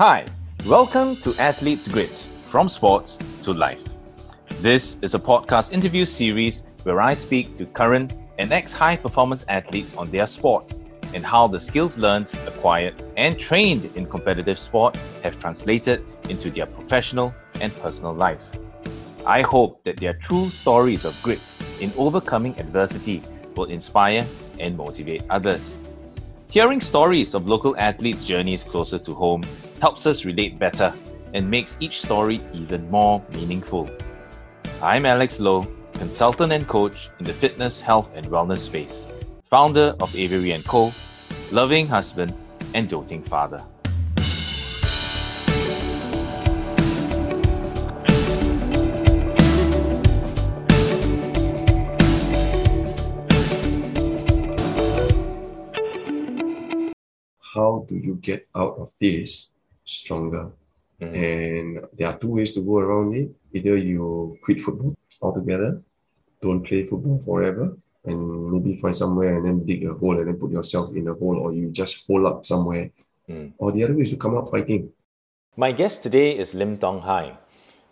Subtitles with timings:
[0.00, 0.24] Hi,
[0.64, 3.84] welcome to Athlete's Grit From Sports to Life.
[4.62, 9.44] This is a podcast interview series where I speak to current and ex high performance
[9.50, 10.72] athletes on their sport
[11.12, 16.64] and how the skills learned, acquired, and trained in competitive sport have translated into their
[16.64, 18.56] professional and personal life.
[19.26, 23.22] I hope that their true stories of grit in overcoming adversity
[23.54, 24.24] will inspire
[24.58, 25.82] and motivate others.
[26.48, 29.42] Hearing stories of local athletes' journeys closer to home
[29.80, 30.92] helps us relate better
[31.32, 33.90] and makes each story even more meaningful.
[34.82, 39.08] I'm Alex Lowe, consultant and coach in the fitness, health, and wellness space,
[39.44, 40.92] founder of Avery & Co.,
[41.50, 42.34] loving husband,
[42.74, 43.64] and doting father.
[57.54, 59.50] how do you get out of this
[59.90, 60.50] stronger?
[61.00, 61.14] Mhm.
[61.26, 63.30] And there are two ways to go around it.
[63.52, 65.82] Either you quit football altogether,
[66.42, 70.38] don't play football forever, and maybe find somewhere and then dig a hole and then
[70.38, 72.90] put yourself in a hole, or you just hole up somewhere.
[73.28, 73.52] Mm.
[73.58, 74.92] Or the other way is to come out fighting.
[75.56, 77.36] My guest today is Lim Tong Hai,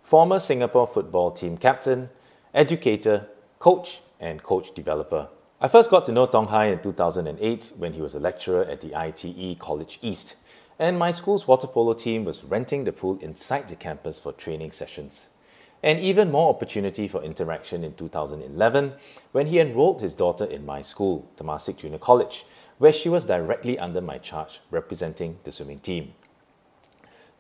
[0.03, 2.09] former Singapore football team captain,
[2.55, 5.29] educator, coach, and coach developer.
[5.61, 8.81] I first got to know Tong Hai in 2008 when he was a lecturer at
[8.81, 10.37] the ITE College East,
[10.79, 14.71] and my school's water polo team was renting the pool inside the campus for training
[14.71, 15.29] sessions.
[15.83, 18.93] And even more opportunity for interaction in 2011
[19.33, 22.45] when he enrolled his daughter in my school, Temasek Junior College,
[22.79, 26.15] where she was directly under my charge representing the swimming team.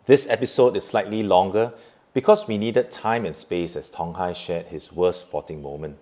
[0.04, 1.72] This episode is slightly longer
[2.14, 5.98] because we needed time and space as Tong Hai shared his worst sporting moment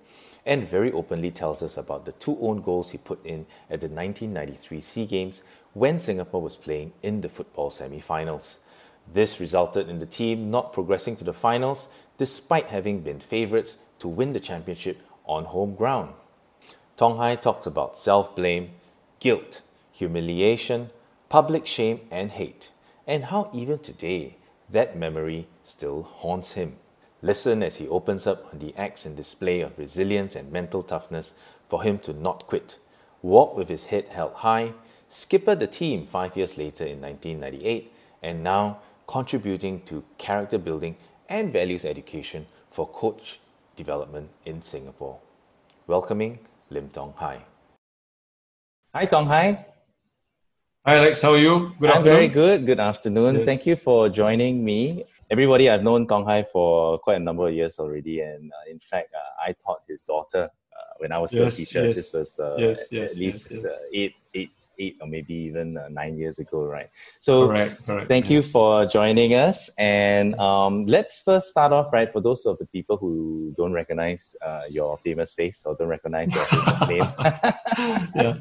[0.47, 3.89] and very openly tells us about the two own goals he put in at the
[3.89, 5.43] 1993 SEA Games
[5.77, 8.61] when Singapore was playing in the football semi finals.
[9.13, 14.09] This resulted in the team not progressing to the finals despite having been favourites to
[14.09, 16.15] win the championship on home ground.
[16.97, 18.71] Tong Hai talks about self blame,
[19.21, 19.61] guilt,
[19.93, 20.89] humiliation,
[21.29, 22.71] public shame, and hate,
[23.07, 24.39] and how even today
[24.71, 26.77] that memory still haunts him.
[27.21, 31.35] Listen as he opens up on the acts and display of resilience and mental toughness
[31.69, 32.79] for him to not quit,
[33.21, 34.73] walk with his head held high,
[35.09, 40.97] skipper the team five years later in 1998, and now contributing to character building
[41.29, 43.39] and values education for coach
[43.77, 45.19] development in Singapore.
[45.87, 46.39] Welcoming
[46.71, 47.43] Lim Tong Hai.
[48.95, 49.67] Hi, Tong Hai.
[50.87, 51.73] Hi Alex, how are you?
[51.81, 52.17] Good I'm afternoon.
[52.17, 52.65] very good.
[52.67, 53.37] Good afternoon.
[53.37, 53.45] Yes.
[53.45, 55.05] Thank you for joining me.
[55.31, 58.79] Everybody, I've known Tong Hai for quite a number of years already, and uh, in
[58.79, 61.87] fact, uh, I taught his daughter uh, when I was still Yes, a teacher.
[61.87, 61.97] yes.
[61.97, 63.73] This was uh, Yes, at- yes, at least yes, yes.
[63.73, 66.89] Uh, eight, eight, eight, or maybe even uh, nine years ago, right?
[67.19, 68.09] So, Correct, correct.
[68.09, 69.71] Thank you for joining us.
[69.79, 74.37] And um, let's first start off, right, for those of the people who don't recognize
[74.45, 77.09] uh, your famous face or don't recognize your famous name.
[78.17, 78.37] Yeah,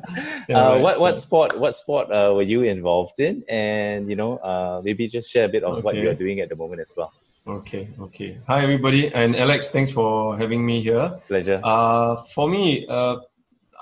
[0.47, 1.15] yeah, uh, right, what what right.
[1.15, 3.43] sport what sport uh, were you involved in?
[3.49, 6.55] And you know, uh, maybe just share a bit of what you're doing at the
[6.55, 7.13] moment as well.
[7.47, 8.39] Okay, okay.
[8.47, 11.19] Hi everybody, and Alex, thanks for having me here.
[11.27, 11.61] Pleasure.
[11.63, 13.17] Uh, for me, uh,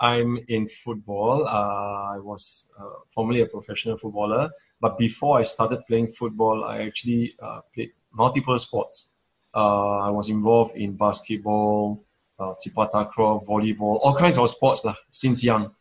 [0.04, 1.48] I'm in football.
[1.48, 6.82] Uh, I was uh, formerly a professional footballer, but before I started playing football, I
[6.82, 9.12] actually uh, played multiple sports.
[9.56, 12.04] Uh, I was involved in basketball,
[12.38, 15.72] uh, sepak takraw, volleyball, all kinds of sports lah, since young.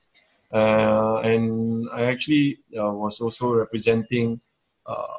[0.55, 4.41] Uh, and I actually uh, was also representing.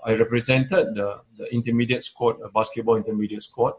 [0.05, 3.73] I represented the, the intermediate squad, a basketball intermediate squad,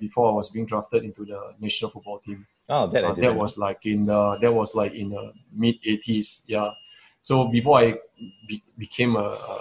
[0.00, 2.46] before I was being drafted into the national football team.
[2.68, 6.42] Oh, that Uh, that was like in the that was like in the mid 80s
[6.46, 6.70] yeah.
[7.20, 7.94] So before i
[8.48, 9.56] be, became a, a,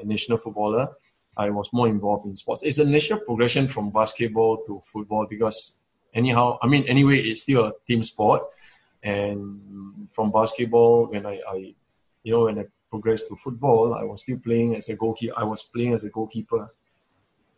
[0.00, 0.88] a national footballer
[1.36, 2.62] i was more involved in sports.
[2.62, 5.80] It's a natural progression from basketball to football because
[6.14, 8.42] anyhow i mean anyway it's still a team sport.
[9.02, 11.74] And from basketball when i, I
[12.22, 15.44] you know when i progressed to football i was still playing as a goalkeeper i
[15.44, 16.70] was playing as a goalkeeper.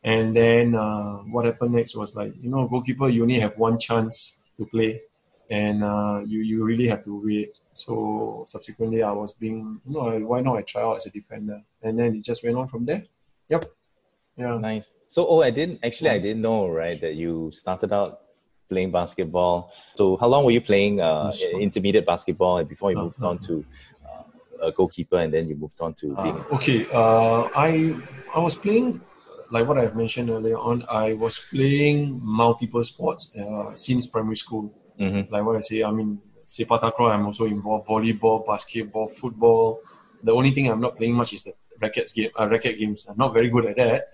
[0.05, 3.79] And then uh, what happened next was like, you know, goalkeeper, you only have one
[3.79, 5.01] chance to play,
[5.51, 7.53] and uh, you you really have to wait.
[7.73, 11.61] So subsequently, I was being, you know, why not I try out as a defender,
[11.83, 13.03] and then it just went on from there.
[13.49, 13.65] Yep.
[14.37, 14.59] Yeah.
[14.59, 14.95] Nice.
[15.07, 16.11] So, oh, I didn't actually.
[16.11, 18.21] I didn't know, right, that you started out
[18.69, 19.73] playing basketball.
[19.97, 21.31] So, how long were you playing uh,
[21.61, 23.31] intermediate basketball before you moved Uh-huh.
[23.31, 23.65] on to
[24.07, 26.87] uh, a goalkeeper, and then you moved on to being Uh, okay.
[26.93, 27.95] Uh, I
[28.35, 29.01] I was playing,
[29.51, 30.85] like what I've mentioned earlier on.
[30.91, 34.73] I was playing multiple sports uh, since primary school.
[35.01, 35.31] Mhm.
[35.31, 37.13] Like what I say, I mean, sepak takraw.
[37.15, 37.89] I'm also involved.
[37.89, 39.81] Volleyball, basketball, football.
[40.23, 43.07] The only thing I'm not playing much is the rackets game, uh, racket games.
[43.09, 44.09] I'm not very good at that.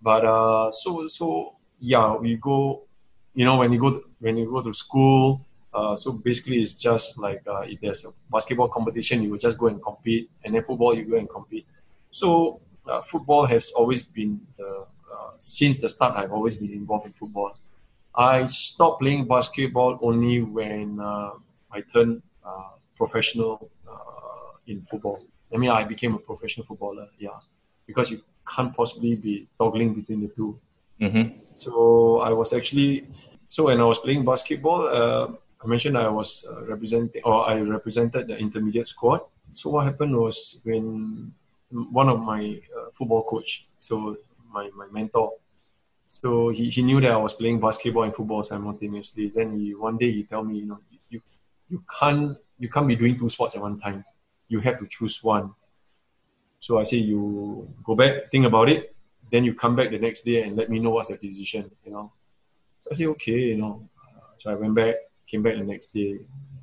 [0.00, 2.82] But uh, so so yeah, we go.
[3.34, 5.40] You know, when you go when you go to school,
[5.72, 9.56] uh, so basically it's just like uh, if there's a basketball competition, you will just
[9.58, 11.66] go and compete, and then football you go and compete.
[12.10, 16.16] So uh, football has always been the uh, since the start.
[16.16, 17.56] I've always been involved in football.
[18.14, 21.32] I stopped playing basketball only when uh,
[21.70, 23.70] I turned uh, professional
[24.66, 25.18] in football.
[25.52, 27.08] I mean, I became a professional footballer.
[27.18, 27.38] Yeah,
[27.86, 30.60] because you can't possibly be toggling between the 2
[31.00, 31.38] mm-hmm.
[31.54, 33.06] So I was actually
[33.48, 35.28] so when I was playing basketball, uh,
[35.62, 39.20] I mentioned I was uh, representing or I represented the intermediate squad.
[39.52, 41.34] So what happened was when
[41.72, 44.16] one of my uh, football coach, so
[44.52, 45.32] my, my mentor,
[46.08, 49.32] so he, he knew that I was playing basketball and football simultaneously.
[49.34, 50.78] Then he one day he tell me, you know,
[51.08, 51.20] you
[51.70, 54.04] you can't you can't be doing two sports at one time
[54.52, 55.54] you have to choose one.
[56.60, 58.94] So I say you go back, think about it,
[59.30, 61.70] then you come back the next day and let me know what's your decision.
[61.84, 62.12] You know,
[62.88, 63.88] I say okay, you know.
[64.36, 64.96] So I went back,
[65.26, 66.18] came back the next day.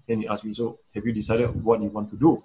[0.08, 2.44] Then he asked me, so have you decided what you want to do?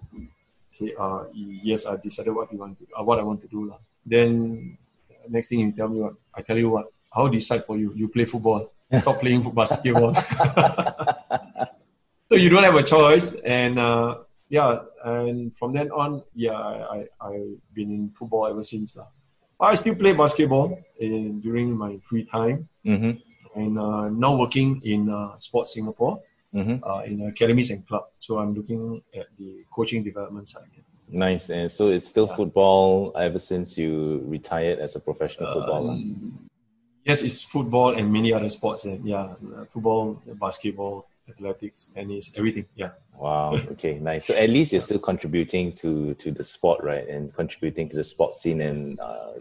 [0.75, 3.71] Say, uh, yes, I decided what you want to, uh, what I want to do.
[3.71, 3.79] lah.
[4.05, 4.77] Then
[5.31, 7.95] next thing you tell me what I tell you what I'll decide for you.
[7.95, 8.75] You play football.
[8.91, 10.15] Stop playing basketball.
[12.29, 17.07] so you don't have a choice, and uh, yeah, and from then on, yeah, I,
[17.23, 18.99] I, have been in football ever since.
[18.99, 19.07] Uh.
[19.61, 22.69] I still play basketball in, during my free time.
[22.85, 23.61] Mm-hmm.
[23.61, 26.21] And uh, now working in uh, Sports Singapore
[26.55, 26.85] mm-hmm.
[26.85, 28.05] uh, in academies and club.
[28.19, 30.69] So I'm looking at the coaching development side.
[31.09, 31.51] Nice.
[31.51, 32.37] And so it's still yeah.
[32.37, 35.93] football ever since you retired as a professional footballer?
[35.93, 36.49] Um,
[37.05, 38.85] yes, it's football and many other sports.
[38.85, 39.35] And yeah,
[39.71, 42.67] football, basketball, athletics, tennis, everything.
[42.75, 42.91] Yeah.
[43.19, 43.57] Wow.
[43.73, 43.99] Okay.
[43.99, 44.27] Nice.
[44.27, 47.07] So at least you're still contributing to to the sport, right?
[47.09, 49.35] And contributing to the sport scene and uh,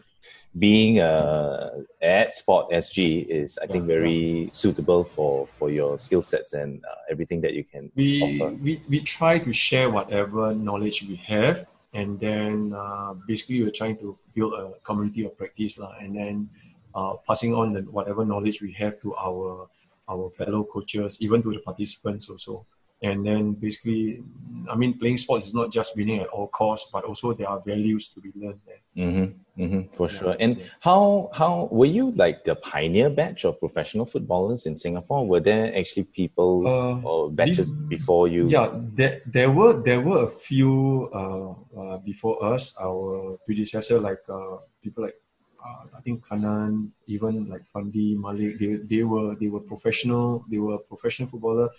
[0.57, 6.53] being uh, at Sport SG is, I think, very suitable for for your skill sets
[6.53, 8.53] and uh, everything that you can we, offer.
[8.55, 13.97] We we try to share whatever knowledge we have, and then uh, basically we're trying
[13.97, 16.49] to build a community of practice, lah, and then
[16.93, 19.67] uh, passing on the, whatever knowledge we have to our
[20.09, 22.65] our fellow coaches, even to the participants also.
[23.01, 24.23] And then basically,
[24.71, 27.59] I mean, playing sports is not just winning at all costs, but also there are
[27.59, 28.79] values to be learned there.
[28.95, 30.35] Mm-hmm, mm-hmm, for yeah, sure.
[30.39, 35.27] And how how were you like the pioneer batch of professional footballers in Singapore?
[35.27, 38.47] Were there actually people uh, or batches before you?
[38.47, 42.73] Yeah, there, there were there were a few uh, uh, before us.
[42.79, 45.19] Our predecessor, like uh, people like
[45.65, 50.45] uh, I think Kanan, even like Fandi, Malik, they, they were they were professional.
[50.49, 51.69] They were professional footballer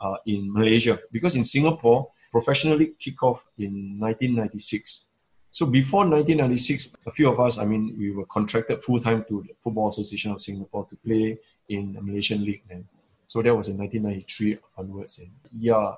[0.00, 5.06] uh, in Malaysia because in Singapore, professionally kick off in 1996.
[5.50, 9.44] So before 1996, a few of us, I mean, we were contracted full time to
[9.46, 11.38] the Football Association of Singapore to play
[11.68, 12.88] in the Malaysian League then.
[13.28, 15.18] So that was in 1993 onwards.
[15.18, 15.94] And yeah,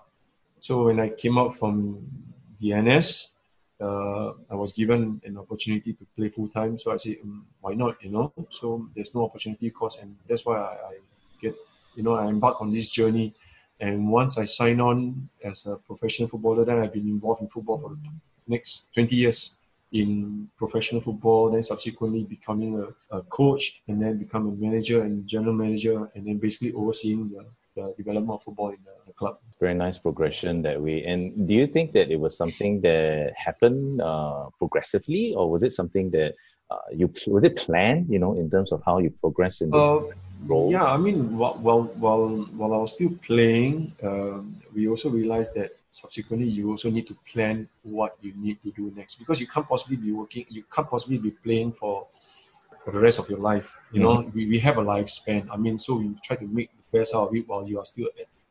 [0.60, 2.06] so when I came out from
[2.60, 3.32] the NS,
[3.80, 6.78] uh, I was given an opportunity to play full time.
[6.78, 8.02] So I said, um, why not?
[8.02, 10.98] You know, so there's no opportunity cost, and that's why I, I,
[11.40, 11.54] get,
[11.94, 13.34] you know, I embark on this journey.
[13.78, 17.78] And once I sign on as a professional footballer, then I've been involved in football
[17.78, 17.98] for the
[18.48, 19.58] next 20 years
[19.92, 25.26] in professional football, then subsequently becoming a, a coach, and then become a manager and
[25.26, 27.44] general manager, and then basically overseeing the,
[27.76, 31.04] the development of football in the, the club very nice progression that way.
[31.04, 35.72] And do you think that it was something that happened uh, progressively, or was it
[35.72, 36.34] something that
[36.70, 38.08] uh, you was it planned?
[38.08, 40.02] You know, in terms of how you progress in the uh,
[40.46, 40.72] roles.
[40.72, 42.28] Yeah, I mean, while while while,
[42.58, 47.16] while I was still playing, um, we also realized that subsequently you also need to
[47.32, 50.90] plan what you need to do next because you can't possibly be working, you can't
[50.90, 52.06] possibly be playing for
[52.84, 53.74] for the rest of your life.
[53.90, 54.22] You mm-hmm.
[54.22, 55.48] know, we, we have a lifespan.
[55.50, 57.84] I mean, so we try to make the best out of it while you are
[57.84, 58.08] still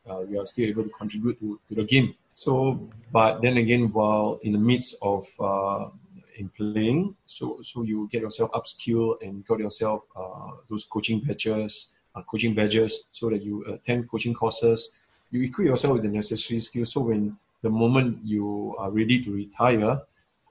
[0.08, 2.14] uh, we are still able to contribute to, to the game.
[2.34, 5.88] So, but then again, while in the midst of uh,
[6.36, 11.96] in playing, so so you get yourself upskill and got yourself uh, those coaching badges,
[12.14, 14.94] uh, coaching badges, so that you attend coaching courses.
[15.30, 16.92] You equip yourself with the necessary skills.
[16.92, 20.00] So when the moment you are ready to retire,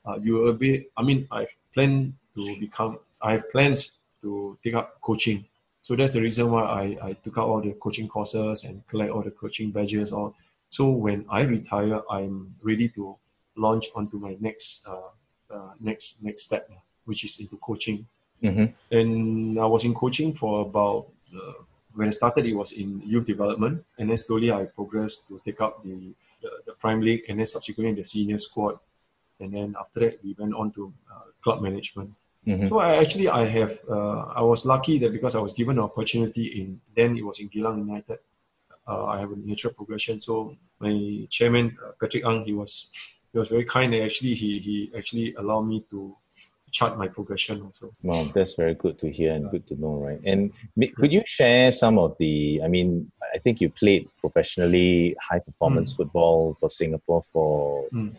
[0.05, 0.87] uh, you will be.
[0.97, 2.99] I mean, I've planned to become.
[3.21, 5.45] I have plans to take up coaching
[5.85, 9.11] so that's the reason why I, I took out all the coaching courses and collect
[9.11, 10.11] all the coaching badges.
[10.11, 10.33] Or
[10.67, 13.15] so when I retire, I'm ready to
[13.55, 15.11] launch onto my next uh,
[15.53, 16.67] uh, next next step,
[17.03, 18.07] which is into coaching.
[18.41, 18.65] Mm-hmm.
[18.97, 21.61] And I was in coaching for about uh,
[21.93, 25.61] when I started, it was in youth development, and then slowly I progressed to take
[25.61, 28.79] up the the, the prime league, and then subsequently the senior squad.
[29.39, 32.09] and then after that we went on to uh, club management.
[32.45, 32.65] Mm-hmm.
[32.67, 35.83] So I actually I have uh, I was lucky that because I was given an
[35.83, 38.19] opportunity in then it was in Geylang United.
[38.87, 40.19] Uh, I have a natural progression.
[40.19, 42.87] So my chairman uh, Patrick Ang he was
[43.31, 46.15] he was very kind and actually he he actually allowed me to
[46.75, 47.95] chart my progression also.
[48.03, 50.19] Wow, that's very good to hear and good to know, right?
[50.25, 50.51] And
[50.97, 52.61] could you share some of the?
[52.63, 55.97] I mean, I think you played professionally high performance mm.
[55.97, 58.11] football for Singapore for mm.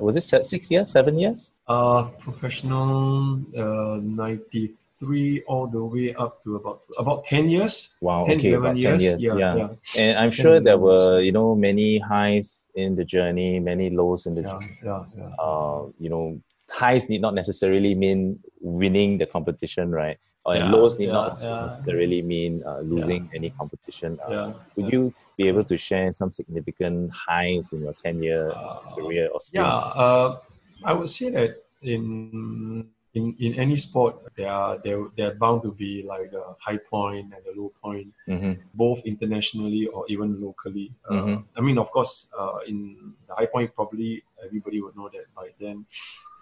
[0.00, 1.54] Was it six years, seven years?
[1.66, 8.22] Uh professional uh, ninety three all the way up to about about 10 years wow
[8.22, 9.56] 10, okay about 10 years, years yeah, yeah.
[9.56, 14.26] yeah, and i'm sure there were you know many highs in the journey many lows
[14.26, 15.30] in the yeah, journey yeah, yeah.
[15.38, 16.38] Uh, you know
[16.70, 20.18] highs need not necessarily mean winning the competition, right?
[20.50, 21.78] Or yeah, lows need yeah, not yeah.
[21.78, 24.18] necessarily mean uh, losing any competition.
[24.18, 28.80] Uh, would you be able to share some significant highs in your 10 year uh,
[28.96, 30.38] career or Yeah, uh,
[30.84, 35.72] I would say that in in, in any sport, there are there they're bound to
[35.72, 38.52] be like the high point and the low point, mm-hmm.
[38.74, 40.92] both internationally or even locally.
[41.08, 41.42] Uh, mm-hmm.
[41.56, 45.48] I mean, of course, uh, in the high point, probably everybody would know that by
[45.58, 45.84] then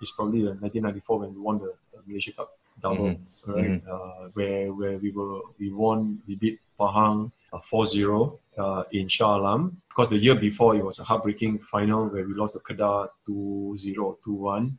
[0.01, 3.53] it's probably the 1994 when we won the, the Malaysia Cup double, mm-hmm.
[3.53, 3.83] right?
[3.83, 3.91] Mm-hmm.
[3.91, 9.37] Uh, where where we were we won, we beat Pahang uh, 4-0 uh, in Shah
[9.37, 9.81] Alam.
[9.89, 14.17] Because the year before it was a heartbreaking final where we lost to Kedah 2-0
[14.27, 14.73] 2-1.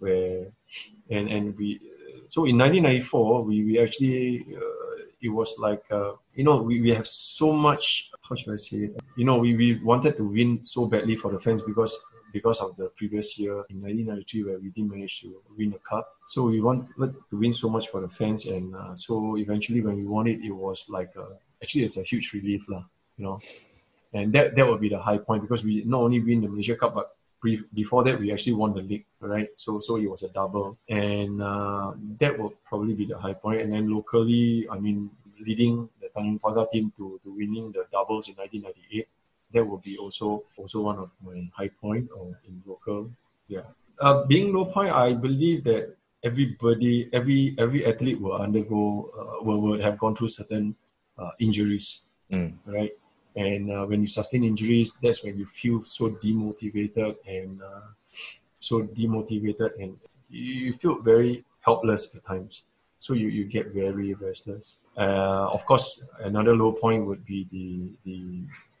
[0.00, 0.48] Where
[1.10, 1.80] and and we
[2.26, 6.90] so in 1994 we we actually uh, it was like uh, you know we, we
[6.90, 9.00] have so much how should I say it?
[9.16, 12.00] you know we, we wanted to win so badly for the fans because
[12.32, 16.08] because of the previous year in 1993 where we didn't manage to win the cup.
[16.28, 16.88] So we wanted
[17.30, 20.40] to win so much for the fans, and uh, so eventually when we won it,
[20.40, 21.26] it was like a,
[21.62, 22.84] actually it's a huge relief, lah.
[23.16, 23.40] You know,
[24.12, 26.76] and that that would be the high point because we not only win the Malaysia
[26.76, 29.48] Cup, but brief, before that we actually won the league, right?
[29.56, 33.60] So so it was a double, and uh, that will probably be the high point.
[33.62, 38.28] And then locally, I mean, leading the Tanjong Pagar team to, to winning the doubles
[38.28, 39.08] in 1998
[39.52, 43.10] that will be also also one of my high point or in local.
[43.48, 43.66] Yeah.
[43.98, 49.60] Uh, being low point, I believe that everybody, every every athlete will undergo, uh, will,
[49.60, 50.76] will have gone through certain
[51.18, 52.54] uh, injuries, mm.
[52.64, 52.92] right?
[53.40, 57.88] And uh, when you sustain injuries, that's when you feel so demotivated and uh,
[58.58, 59.96] so demotivated, and
[60.28, 62.64] you feel very helpless at times.
[62.98, 64.80] So you, you get very restless.
[64.94, 67.68] Uh, of course, another low point would be the
[68.04, 68.20] the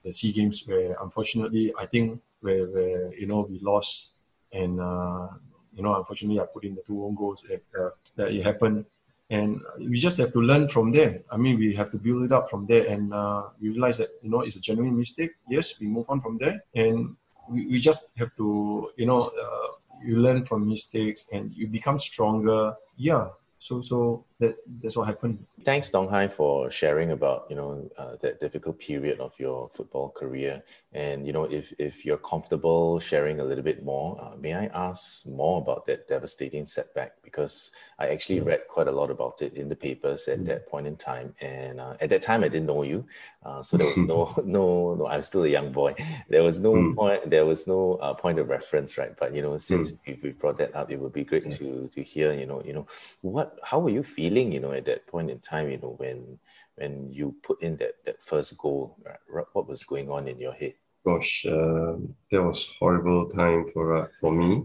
[0.04, 4.10] the Sea Games where unfortunately I think where, where you know we lost
[4.52, 5.28] and uh,
[5.74, 8.84] you know unfortunately I put in the two own goals that, uh, that it happened
[9.30, 11.22] and we just have to learn from there.
[11.30, 14.30] I mean we have to build it up from there and uh, realize that you
[14.30, 15.32] know it's a genuine mistake.
[15.48, 17.16] Yes, we move on from there and
[17.48, 19.68] we, we just have to you know uh,
[20.04, 22.74] you learn from mistakes and you become stronger.
[22.96, 25.38] Yeah, so so that's that's what happened.
[25.64, 30.08] Thanks, Tong Hai, for sharing about you know uh, that difficult period of your football
[30.08, 30.62] career.
[30.92, 34.66] And you know, if if you're comfortable sharing a little bit more, uh, may I
[34.72, 37.12] ask more about that devastating setback?
[37.22, 40.46] Because I actually read quite a lot about it in the papers at mm.
[40.46, 41.34] that point in time.
[41.42, 43.04] And uh, at that time, I didn't know you,
[43.44, 45.06] uh, so there was no no no.
[45.06, 45.94] I'm still a young boy.
[46.30, 46.96] There was no mm.
[46.96, 47.28] point.
[47.28, 49.14] There was no uh, point of reference, right?
[49.14, 49.98] But you know, since mm.
[50.06, 52.32] we, we brought that up, it would be great to to hear.
[52.32, 52.86] You know, you know
[53.20, 53.58] what?
[53.62, 54.29] How were you feeling?
[54.30, 56.38] Feeling, you know, at that point in time, you know, when
[56.76, 58.96] when you put in that that first goal,
[59.28, 59.46] right?
[59.52, 60.74] what was going on in your head?
[61.04, 61.96] Gosh, uh,
[62.30, 64.62] that was horrible time for uh, for me,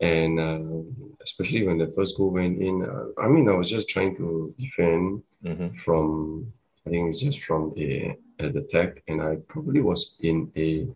[0.00, 0.82] and uh,
[1.22, 2.84] especially when the first goal went in.
[2.84, 5.70] Uh, I mean, I was just trying to defend mm-hmm.
[5.84, 6.52] from.
[6.86, 10.86] I think it's just from a an attack, and I probably was in a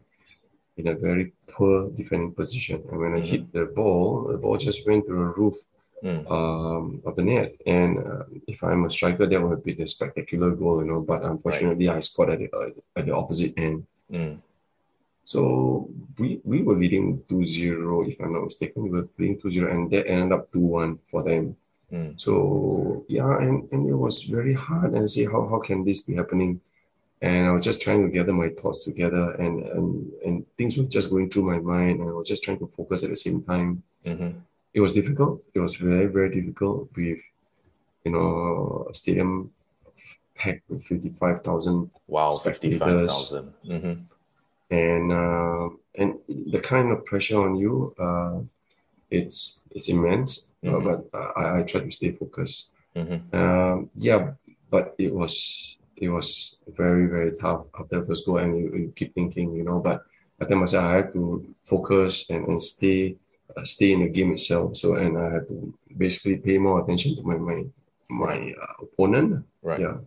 [0.79, 2.83] in a very poor defending position.
[2.91, 3.31] And when I mm-hmm.
[3.33, 5.57] hit the ball, the ball just went to the roof
[6.03, 6.31] mm.
[6.31, 7.55] um, of the net.
[7.67, 11.01] And uh, if I'm a striker, that would be a spectacular goal, you know.
[11.01, 11.97] But unfortunately, right.
[11.97, 13.87] I scored at the, uh, at the opposite end.
[14.11, 14.39] Mm.
[15.25, 18.85] So we, we were leading 2-0, if I'm not mistaken.
[18.85, 21.57] We were leading 2-0, and that ended up 2-1 for them.
[21.93, 22.21] Mm.
[22.21, 26.15] So yeah, and, and it was very hard and see how, how can this be
[26.15, 26.61] happening?
[27.23, 30.85] And I was just trying to gather my thoughts together and, and, and things were
[30.85, 33.43] just going through my mind and I was just trying to focus at the same
[33.43, 33.83] time.
[34.05, 34.39] Mm-hmm
[34.77, 35.43] it was difficult.
[35.55, 37.23] It was very, very difficult with,
[38.05, 39.51] you know, a stadium
[40.35, 43.55] packed with 55,000 Wow, 55,000.
[43.67, 43.95] Mm-hmm.
[44.71, 48.41] And, uh, and the kind of pressure on you, uh,
[49.11, 50.87] it's, it's immense, uh, mm-hmm.
[50.87, 52.71] uh, but I, I try to stay focused.
[52.95, 53.35] Mm-hmm.
[53.35, 54.33] Um, yeah,
[54.69, 58.93] but it was, it was very, very tough after the first goal and you, you
[58.95, 60.05] keep thinking, you know, but
[60.39, 63.17] I tell myself I had to focus and, and stay
[63.65, 64.77] stay in the game itself.
[64.77, 67.65] So and I had to basically pay more attention to my my
[68.09, 69.45] my uh, opponent.
[69.63, 69.81] Right.
[69.81, 69.99] Yeah.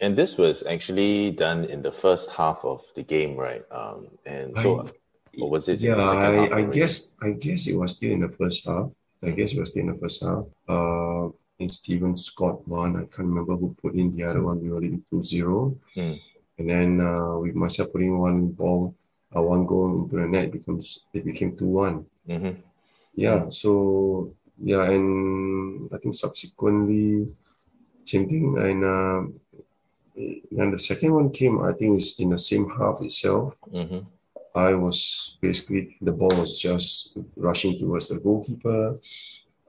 [0.00, 3.64] And this was actually done in the first half of the game, right?
[3.70, 4.90] Um, and so, I-
[5.40, 5.80] or was it?
[5.80, 8.28] in Yeah, the second half I, I guess I guess it was still in the
[8.40, 8.90] first half.
[9.22, 10.44] I guess it was still in the first half.
[10.68, 11.28] Uh,
[11.58, 12.96] and Steven Scott won.
[12.96, 14.60] I can't remember who put in the other one.
[14.62, 15.76] We were leading 2-0.
[15.96, 16.20] Mm.
[16.58, 18.94] And then uh, with myself putting one ball,
[19.34, 22.04] uh, one goal into the net, it becomes it became 2-1.
[22.28, 22.62] Mhm.
[23.16, 24.32] Yeah, so
[24.62, 27.26] yeah, and I think subsequently,
[28.04, 28.56] same thing.
[28.58, 29.22] And uh,
[30.60, 33.54] and the second one came, I think, is in the same half itself.
[33.72, 34.06] Mhm.
[34.54, 38.98] I was basically the ball was just rushing towards the goalkeeper,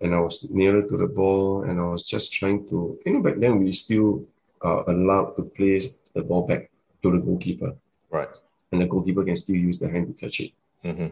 [0.02, 3.00] and I was nearer to the ball, and I was just trying to.
[3.06, 4.24] You know, back then we still
[4.64, 6.70] uh, allowed to place the ball back
[7.04, 7.76] to the goalkeeper,
[8.10, 8.30] Right.
[8.72, 10.52] and the goalkeeper can still use the hand to catch it.
[10.84, 11.12] Mhm.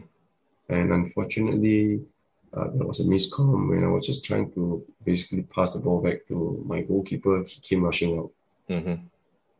[0.68, 2.00] And unfortunately,
[2.56, 6.00] uh, there was a miscom when I was just trying to basically pass the ball
[6.00, 7.44] back to my goalkeeper.
[7.44, 8.30] He came rushing out,
[8.70, 8.98] Mhm.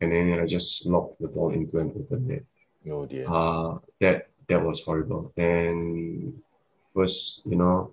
[0.01, 2.43] and then I just locked the ball into an open net.
[2.89, 3.25] Oh dear.
[3.27, 5.31] Uh, that that was horrible.
[5.37, 6.41] And
[6.95, 7.91] first, you know,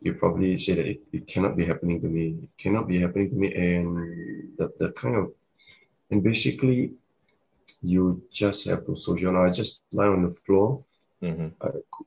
[0.00, 2.26] you probably say that it, it cannot be happening to me.
[2.46, 3.48] It cannot be happening to me.
[3.54, 5.32] And the, the kind of
[6.10, 6.92] and basically
[7.82, 9.36] you just have to social.
[9.36, 10.82] I just lie on the floor.
[11.22, 11.52] Mhm.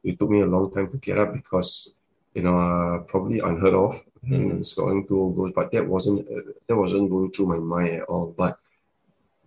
[0.04, 1.94] It took me a long time to get up because
[2.34, 4.64] you know uh, probably unheard of Mhm.
[4.66, 8.34] scoring two goals, but that wasn't uh, that wasn't going through my mind at all.
[8.38, 8.58] But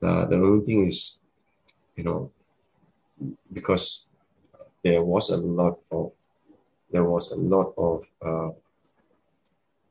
[0.00, 1.22] the the only thing is,
[1.96, 2.30] you know,
[3.52, 4.06] because
[4.84, 6.12] there was a lot of
[6.92, 8.50] there was a lot of uh,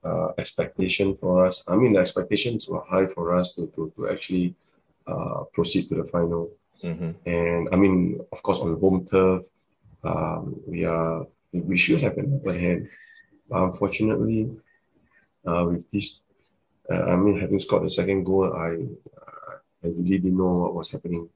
[0.07, 1.65] uh, expectation for us.
[1.67, 4.53] I mean, the expectations were high for us to to, to actually
[5.07, 6.49] uh, proceed to the final.
[6.83, 7.15] Mhm.
[7.25, 9.45] And I mean, of course, on home turf,
[10.03, 11.25] um, we are
[11.61, 12.89] we should have an upper hand.
[13.49, 14.49] But unfortunately,
[15.45, 16.19] uh, with this,
[16.91, 18.85] uh, I mean, having scored the second goal, I
[19.83, 21.29] I really didn't know what was happening.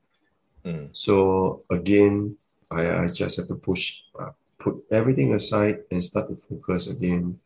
[0.66, 0.90] Mm.
[0.92, 2.36] So again,
[2.72, 7.38] I, I just have to push, uh, put everything aside and start to focus again.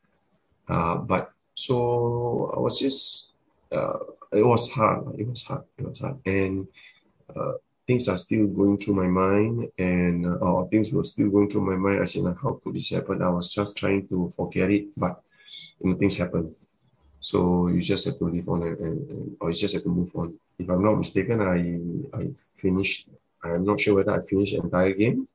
[0.67, 3.31] Uh, but so I was just,
[3.69, 3.99] uh,
[4.31, 5.19] it was hard.
[5.19, 5.63] It was hard.
[5.77, 6.17] It was hard.
[6.25, 6.67] And
[7.35, 7.53] uh,
[7.87, 11.65] things are still going through my mind, and uh, or things were still going through
[11.65, 12.01] my mind.
[12.01, 13.21] I said, like, how could this happen?
[13.21, 15.21] I was just trying to forget it, but
[15.81, 16.55] you know, things happen.
[17.19, 19.89] So you just have to live on and, and, and or you just have to
[19.89, 20.33] move on.
[20.59, 23.09] If I'm not mistaken, I I finished.
[23.43, 25.27] I'm not sure whether I finished the entire game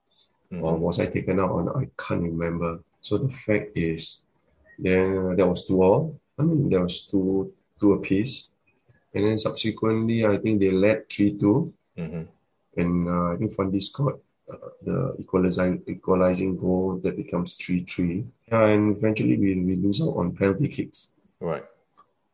[0.50, 0.78] or Mhm.
[0.80, 1.76] was I taken out or not.
[1.76, 2.80] I can't remember.
[3.02, 4.22] So the fact is,
[4.78, 6.18] then there was two all.
[6.38, 8.50] I mean, there was two two apiece,
[9.14, 12.26] and then subsequently, I think they led three two, Mhm.
[12.78, 14.18] And uh, I think Fandi scored
[14.50, 18.24] uh, the equalizing equalizing goal that becomes three three.
[18.50, 21.10] Yeah, and eventually we we lose out on penalty kicks.
[21.40, 21.64] Right.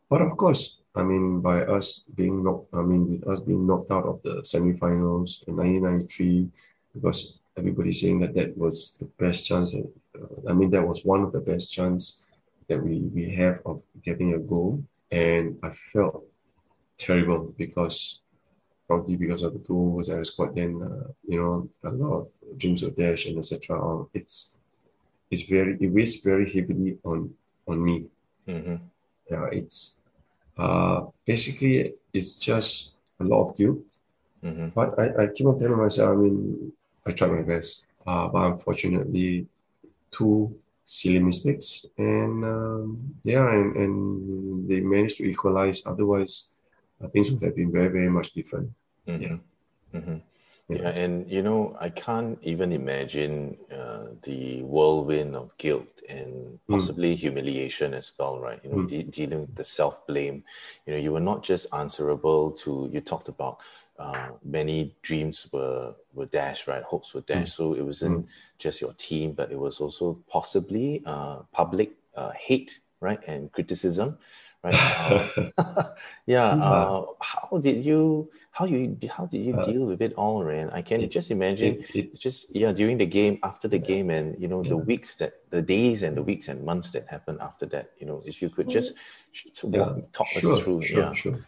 [0.09, 3.91] But of course, I mean, by us being knocked, I mean, with us being knocked
[3.91, 6.51] out of the semi-finals in 1993,
[6.95, 9.73] because everybody's saying that that was the best chance.
[9.73, 12.23] That, uh, I mean, that was one of the best chance
[12.69, 16.25] that we we have of getting a goal, and I felt
[16.97, 18.21] terrible because
[18.87, 20.55] probably because of the two goals I scored.
[20.55, 24.05] Then uh, you know, a lot of dreams were dash and etc.
[24.15, 24.55] It's
[25.31, 27.33] it's very it weighs very heavily on
[27.67, 28.07] on me
[28.47, 28.79] Mhm.
[29.31, 30.01] yeah, it's
[30.59, 33.99] uh, basically it's just a lot of guilt.
[34.43, 34.75] Mhm.
[34.75, 36.73] But I, I keep on telling myself, I mean,
[37.07, 37.85] I tried my best.
[38.07, 39.47] Uh, but unfortunately,
[40.11, 45.87] two silly mistakes, and um, yeah, and, and they managed to equalize.
[45.87, 46.54] Otherwise,
[47.13, 48.71] things would have been very, very much different.
[49.07, 49.21] Mhm.
[49.23, 49.39] Yeah.
[50.01, 50.23] Mhm.
[50.69, 50.77] Yeah.
[50.81, 57.15] Yeah, and you know, I can't even imagine uh, the whirlwind of guilt and possibly
[57.15, 58.61] humiliation as well, right?
[58.65, 58.89] You know, Mm.
[58.89, 60.43] de- dealing with the self blame.
[60.87, 62.89] You know, you were not just answerable to.
[62.91, 63.59] You talked about
[63.99, 66.83] uh, many dreams were were dashed, right?
[66.83, 67.55] Hopes were dashed.
[67.55, 68.27] So it wasn't
[68.59, 74.17] just your team, but it was also possibly uh, public uh, hate, right, and criticism,
[74.65, 74.75] right?
[74.75, 75.29] Uh,
[76.27, 76.57] yeah.
[76.57, 78.31] Uh, how did you?
[78.51, 78.97] How you?
[79.11, 80.71] How did you Uh, deal with it all, Ryan?
[80.73, 81.85] I can it- just imagine.
[81.95, 84.89] It, it, just yeah, during the game, after the game, and you know the Yeah.
[84.91, 87.91] weeks that, the days and the weeks and months that happened after that.
[88.01, 88.95] You know, if you could just
[89.53, 90.81] so Yeah, talk sure, us through.
[90.83, 91.13] sure, yeah.
[91.13, 91.39] sure.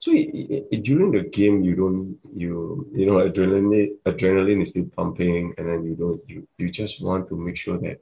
[0.00, 5.64] So during the game, you don't you you know adrenaline adrenaline is still pumping, and
[5.68, 7.98] then you don't you you just want to make sure that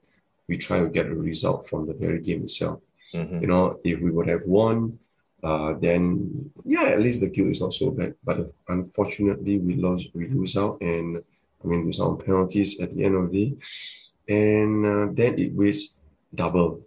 [0.47, 2.79] we try to get a result from the very game itself.
[3.13, 3.41] Mhm.
[3.41, 4.99] You know, if we would have won,
[5.43, 8.15] uh, then yeah, at least the guilt is not so bad.
[8.23, 11.23] But unfortunately, we lose we lose out, and
[11.63, 13.55] I mean lose out on penalties at the end of the day.
[14.27, 15.99] and uh, then it weighs
[16.35, 16.81] double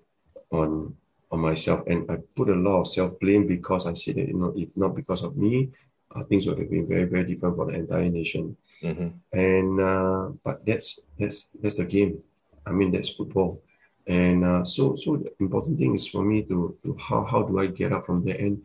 [0.51, 0.95] on
[1.33, 4.35] on myself, and I put a lot of self blame because I said that you
[4.35, 5.71] know if not because of me,
[6.15, 8.57] uh, things would have been very very different for the entire nation.
[8.83, 9.09] Mm-hmm.
[9.33, 12.19] And uh, but that's that's that's the game.
[12.67, 13.63] I mean that's football,
[14.11, 17.61] and uh, so so the important thing is for me to to how how do
[17.61, 18.61] I get up from there and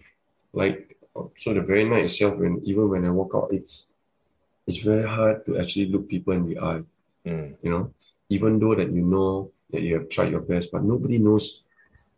[0.54, 0.98] like
[1.38, 3.94] so the very night itself when even when I walk out it's
[4.66, 6.82] it's very hard to actually look people in the eye.
[7.26, 7.56] Mm.
[7.62, 7.94] You know,
[8.30, 11.62] even though that you know that you have tried your best, but nobody knows.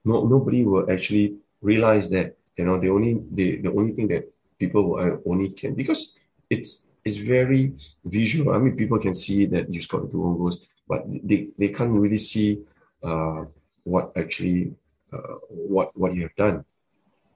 [0.06, 2.36] No, nobody will actually realize that.
[2.56, 6.16] You know, the only the, the only thing that people will only can because
[6.50, 8.54] it's it's very visual.
[8.54, 11.92] I mean, people can see that you scored two own goals, but they, they can't
[11.92, 12.64] really see
[13.04, 13.46] uh,
[13.84, 14.74] what actually
[15.14, 16.66] uh, what what you have done.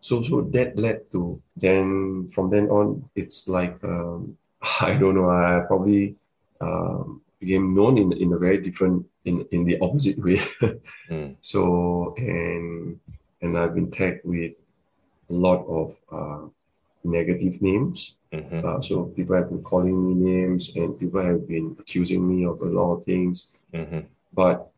[0.02, 4.38] So so that led to then from then on, it's like um,
[4.82, 5.30] I don't know.
[5.30, 6.15] I probably
[6.60, 10.39] um, became known in in a very different in in the opposite way.
[11.12, 11.36] Mm.
[11.41, 12.97] So and
[13.41, 14.54] and I've been tagged with
[15.30, 16.47] a lot of uh,
[17.04, 18.15] negative names.
[18.32, 18.65] Mm-hmm.
[18.65, 22.62] Uh, so people have been calling me names and people have been accusing me of
[22.62, 23.52] a lot of things.
[23.74, 24.08] Mm-hmm.
[24.34, 24.70] But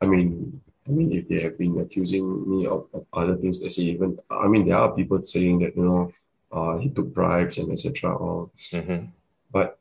[0.00, 3.76] I mean, I mean, if they have been accusing me of, of other things, let's
[3.76, 6.12] say even, I mean, there are people saying that you know,
[6.52, 8.14] uh, he took bribes and etc.
[8.14, 9.06] Or, Mm-hmm.
[9.50, 9.78] but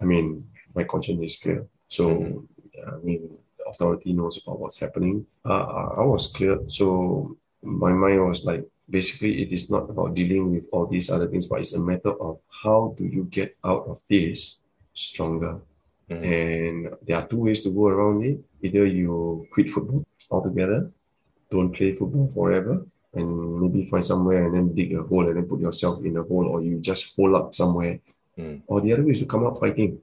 [0.00, 0.42] I mean,
[0.74, 1.66] my conscience is clear.
[1.88, 2.46] So Mhm.
[2.86, 5.24] I mean, the authority knows about what's happening.
[5.44, 6.58] Uh, I was clear.
[6.68, 11.26] So my mind was like, basically, it is not about dealing with all these other
[11.28, 14.60] things, but it's a matter of how do you get out of this
[14.92, 15.58] stronger.
[16.10, 16.22] Mhm.
[16.22, 18.38] And there are two ways to go around it.
[18.62, 20.90] Either you quit football altogether,
[21.50, 25.46] don't play football forever, and maybe find somewhere and then dig a hole and then
[25.46, 27.98] put yourself in a hole, or you just hole up somewhere.
[28.38, 28.62] Mm.
[28.66, 29.98] Or the other way is to come out fighting.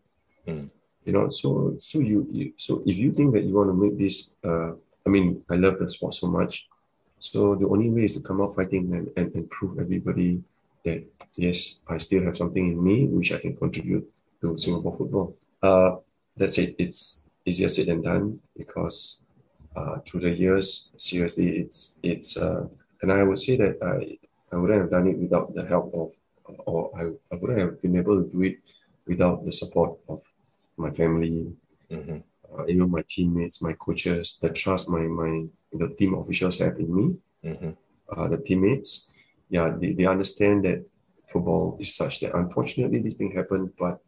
[0.48, 0.70] Mm.
[1.06, 3.98] You know, so so you, you so if you think that you want to make
[3.98, 4.72] this, uh,
[5.06, 6.68] I mean, I love the sport so much.
[7.20, 10.42] So the only way is to come out fighting and, and, and prove everybody
[10.84, 14.10] that yes, I still have something in me which I can contribute
[14.42, 15.38] to Singapore football.
[15.64, 15.96] Uh,
[16.36, 16.76] that's it.
[16.78, 19.22] It's easier said than done because
[19.76, 22.68] uh, through the years, seriously, it's it's uh,
[23.02, 24.18] and I would say that I
[24.54, 26.12] I wouldn't have done it without the help of
[26.68, 28.58] or I, I wouldn't have been able to do it
[29.08, 30.22] without the support of
[30.78, 31.54] my family,
[31.92, 32.18] Mm-hmm.
[32.50, 36.90] uh, even my teammates, my coaches, the trust my my the team officials have in
[36.96, 37.06] me,
[37.46, 37.72] Mm-hmm.
[38.12, 39.10] uh, the teammates.
[39.50, 40.84] Yeah, they, they understand that
[41.28, 44.00] football is such that unfortunately this thing happened, but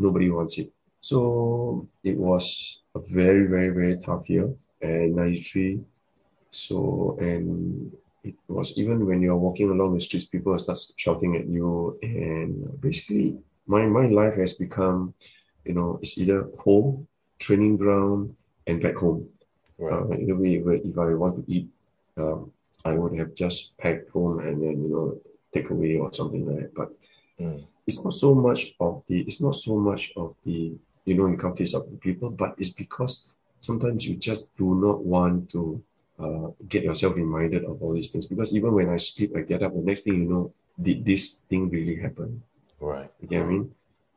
[0.00, 0.72] nobody wants it.
[1.00, 4.48] So it was a very, very, very tough year
[4.82, 5.80] and 93.
[6.50, 7.92] So, and
[8.24, 11.98] it was even when you're walking along the streets, people start shouting at you.
[12.02, 15.14] And basically, my, my life has become,
[15.64, 17.06] you know, it's either home,
[17.38, 18.34] training ground,
[18.66, 19.28] and back home.
[19.78, 19.92] Right.
[19.92, 21.68] Uh, in a way, if I want to eat,
[22.18, 22.52] um,
[22.84, 25.20] I would have just packed home and then, you know,
[25.54, 26.74] take away or something like that.
[26.74, 26.92] But
[27.40, 27.64] Mm.
[27.86, 30.72] It's not so much of the, it's not so much of the,
[31.04, 33.28] you know, you can't face up to people, but it's because
[33.60, 35.82] sometimes you just do not want to
[36.18, 38.26] uh, get yourself reminded of all these things.
[38.26, 41.42] Because even when I sleep, I get up, the next thing you know, did this
[41.48, 42.42] thing really happen?
[42.78, 43.10] Right.
[43.20, 43.74] You get what I mean?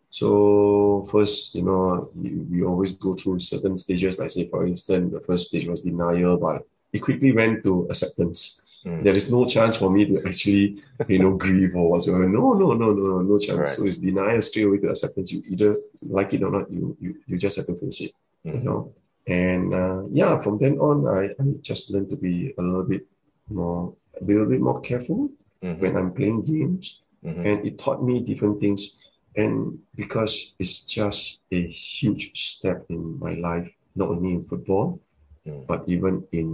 [0.09, 4.19] So first, you know, you, we always go through certain stages.
[4.19, 8.61] Like say, for instance, the first stage was denial, but it quickly went to acceptance.
[8.85, 9.03] Mm.
[9.03, 12.27] There is no chance for me to actually, you know, grieve or whatsoever.
[12.27, 13.59] No, no, no, no, no, no chance.
[13.59, 13.67] Right.
[13.67, 15.31] So it's denial straight away to acceptance.
[15.31, 15.73] You either
[16.17, 18.11] like it or not, you you, you just have to face it.
[18.43, 18.63] You Mhm.
[18.63, 18.79] know.
[19.25, 23.07] And uh, yeah, from then on, I, I just learned to be a little bit
[23.49, 25.29] more, a little bit more careful
[25.63, 25.79] Mhm.
[25.79, 27.45] when I'm playing games Mhm.
[27.47, 28.97] and it taught me different things
[29.35, 34.99] and because it's just a huge step in my life not only in football
[35.47, 35.65] Mm.
[35.67, 36.47] but even in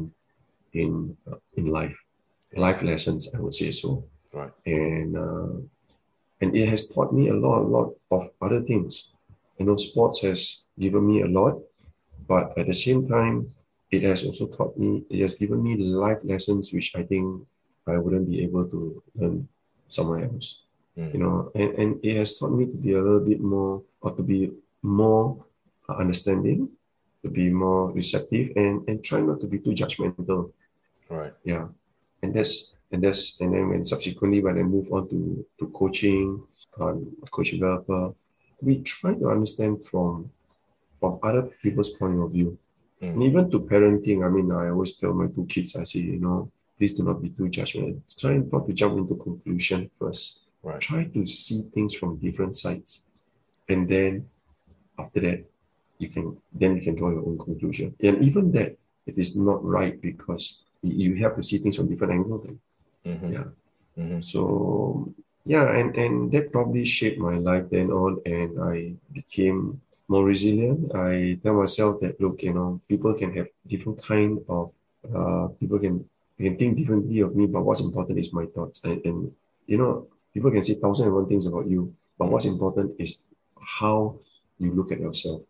[0.74, 0.92] in
[1.30, 1.98] uh, in life
[2.56, 4.52] life lessons i would say so Right.
[4.66, 5.58] and uh,
[6.42, 9.12] and it has taught me a lot a lot of other things
[9.58, 11.58] you know sports has given me a lot
[12.28, 13.50] but at the same time
[13.92, 17.26] it has also taught me it has given me life lessons which i think
[17.88, 19.48] i wouldn't be able to learn
[19.90, 20.64] somewhere else
[20.98, 21.14] Mm.
[21.14, 24.12] you know and, and it has taught me to be a little bit more or
[24.18, 24.50] to be
[24.82, 25.38] more
[25.98, 26.68] understanding
[27.24, 30.52] to be more receptive and and try not to be too judgmental
[31.10, 31.34] Right.
[31.44, 31.68] yeah
[32.22, 36.42] and that's and that's and then when subsequently when i move on to to coaching
[36.80, 36.98] um
[37.32, 38.14] coach developer
[38.62, 40.30] we try to understand from
[41.00, 42.58] from other people's point of view
[43.02, 43.24] and Mm.
[43.28, 46.52] even to parenting i mean i always tell my two kids i say you know
[46.78, 50.82] please do not be too judgmental try not to jump into conclusion first Right.
[50.82, 53.06] try to see things from different sides
[53.70, 54.12] and then
[54.98, 55.40] after that
[56.00, 57.96] you can then you can draw your own conclusion.
[58.02, 62.14] And even that it is not right because you have to see things from different
[62.14, 62.48] angles.
[63.06, 63.28] Mm-hmm.
[63.28, 63.46] Yeah.
[63.98, 64.22] Mm-hmm.
[64.22, 65.14] So
[65.46, 70.94] yeah, and, and that probably shaped my life then on and I became more resilient.
[70.96, 74.72] I tell myself that look, you know, people can have different kind of
[75.04, 76.06] uh, people can
[76.38, 78.82] can think differently of me, but what's important is my thoughts.
[78.84, 79.32] And, and
[79.68, 83.22] you know, people can say thousand and one things about you, but what's important is
[83.60, 84.20] how
[84.58, 85.42] you look at yourself.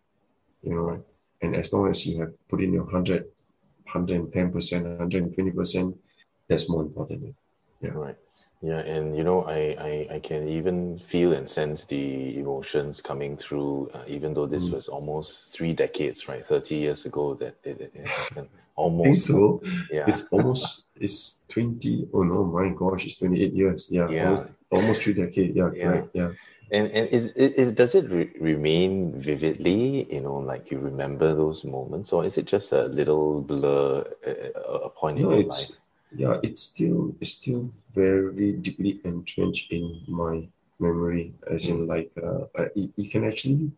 [0.63, 1.03] You know,
[1.41, 3.25] and as long as you have put in your 100,
[3.93, 5.97] 110%, 120%,
[6.47, 7.35] that's more important.
[7.81, 7.91] Yeah.
[7.91, 8.15] Right.
[8.61, 13.37] Yeah, and you know, I, I, I can even feel and sense the emotions coming
[13.37, 14.73] through, uh, even though this mm.
[14.73, 16.45] was almost three decades, right?
[16.45, 18.49] 30 years ago that it, it, it happened.
[18.75, 19.27] Almost.
[19.27, 19.61] so.
[19.91, 20.05] Yeah.
[20.07, 23.89] It's almost, it's 20, oh no, my gosh, it's 28 years.
[23.91, 24.09] Yeah.
[24.09, 24.29] yeah.
[24.29, 25.53] Almost, almost three decades.
[25.53, 25.85] Yeah, yeah.
[25.85, 26.09] Right.
[26.13, 26.31] Yeah.
[26.71, 31.63] And, and is, is does it re- remain vividly, you know, like you remember those
[31.65, 35.71] moments, or is it just a little blur, a, a point no, in your life?
[36.15, 40.47] yeah, it's still it's still very deeply entrenched in my
[40.79, 41.33] memory.
[41.49, 43.71] As in, like, uh, you, you can actually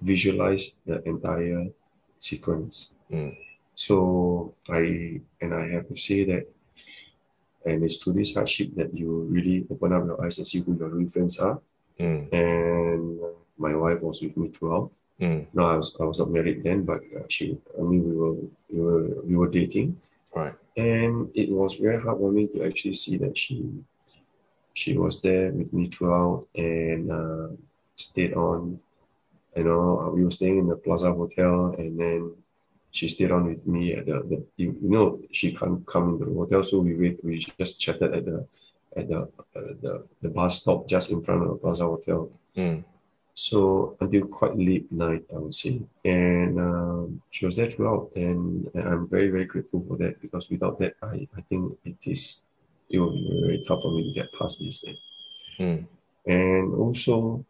[0.00, 1.66] visualize the entire
[2.18, 2.92] sequence.
[3.10, 3.36] Mm.
[3.74, 6.46] So I and I have to say that,
[7.64, 10.76] and it's through this hardship that you really open up your eyes and see who
[10.76, 11.60] your real friends are.
[12.00, 12.32] Mm.
[12.32, 13.20] And
[13.58, 14.90] my wife was with me throughout.
[15.20, 15.46] Mm.
[15.52, 17.58] No, I was I was not married then, but uh, she.
[17.78, 18.36] I mean, we were
[18.72, 20.00] we were we were dating.
[20.34, 23.56] Right and it was very heartwarming to actually see that she
[24.72, 27.48] she was there with me throughout and uh,
[27.96, 28.78] stayed on.
[29.56, 32.32] You know, we were staying in the Plaza Hotel, and then
[32.92, 36.24] she stayed on with me at the, the you, you know she can't come into
[36.24, 37.24] the hotel, so we wait.
[37.24, 38.46] We just chatted at the
[38.96, 42.30] at the uh, the the bus stop just in front of the Plaza Hotel.
[42.56, 42.84] Mm.
[43.34, 45.80] So until quite late night, I would say.
[46.04, 48.10] And um, she was there throughout.
[48.14, 51.96] And, and, I'm very, very grateful for that because without that, I, I think it
[52.06, 52.40] is,
[52.90, 54.96] it will be very, very tough for me to get past this thing.
[55.58, 55.86] Mm.
[56.26, 57.44] And also,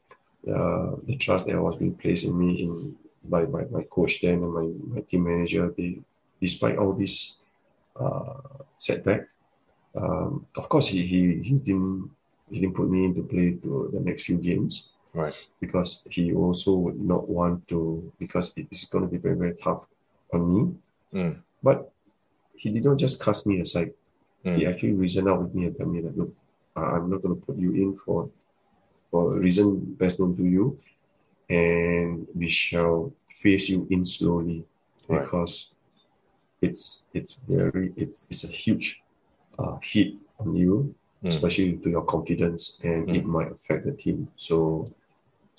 [0.46, 4.44] uh, the trust that was being placed in me in by, by my coach then
[4.44, 5.98] and my, my team manager, they,
[6.40, 7.38] despite all this
[7.98, 8.34] uh,
[8.78, 9.26] setback,
[9.96, 12.10] um, of course, he, he, he, didn't,
[12.50, 16.74] he didn't put me into play to the next few games right because he also
[16.74, 19.86] would not want to because it's going to be very very tough
[20.32, 20.72] on me
[21.12, 21.36] mm.
[21.62, 21.90] but
[22.54, 23.92] he did not just cast me aside
[24.44, 24.56] mm.
[24.56, 26.32] he actually reasoned out with me and tell me that look
[26.76, 28.30] i'm not going to put you in for
[29.10, 30.78] for a reason best known to you
[31.48, 34.64] and we shall phase you in slowly
[35.08, 35.22] right.
[35.22, 35.74] because
[36.62, 39.02] it's it's very it's it's a huge
[39.60, 41.28] uh, hit on you mm.
[41.28, 43.16] especially to your confidence and mm.
[43.16, 44.88] it might affect the team so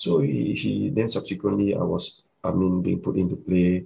[0.02, 3.84] so he, he then subsequently, I was, I mean, being put into play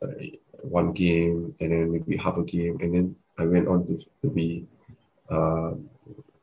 [0.00, 0.16] uh,
[0.62, 2.78] one game and then maybe half a game.
[2.80, 4.64] And then I went on to, to be
[5.28, 5.72] uh,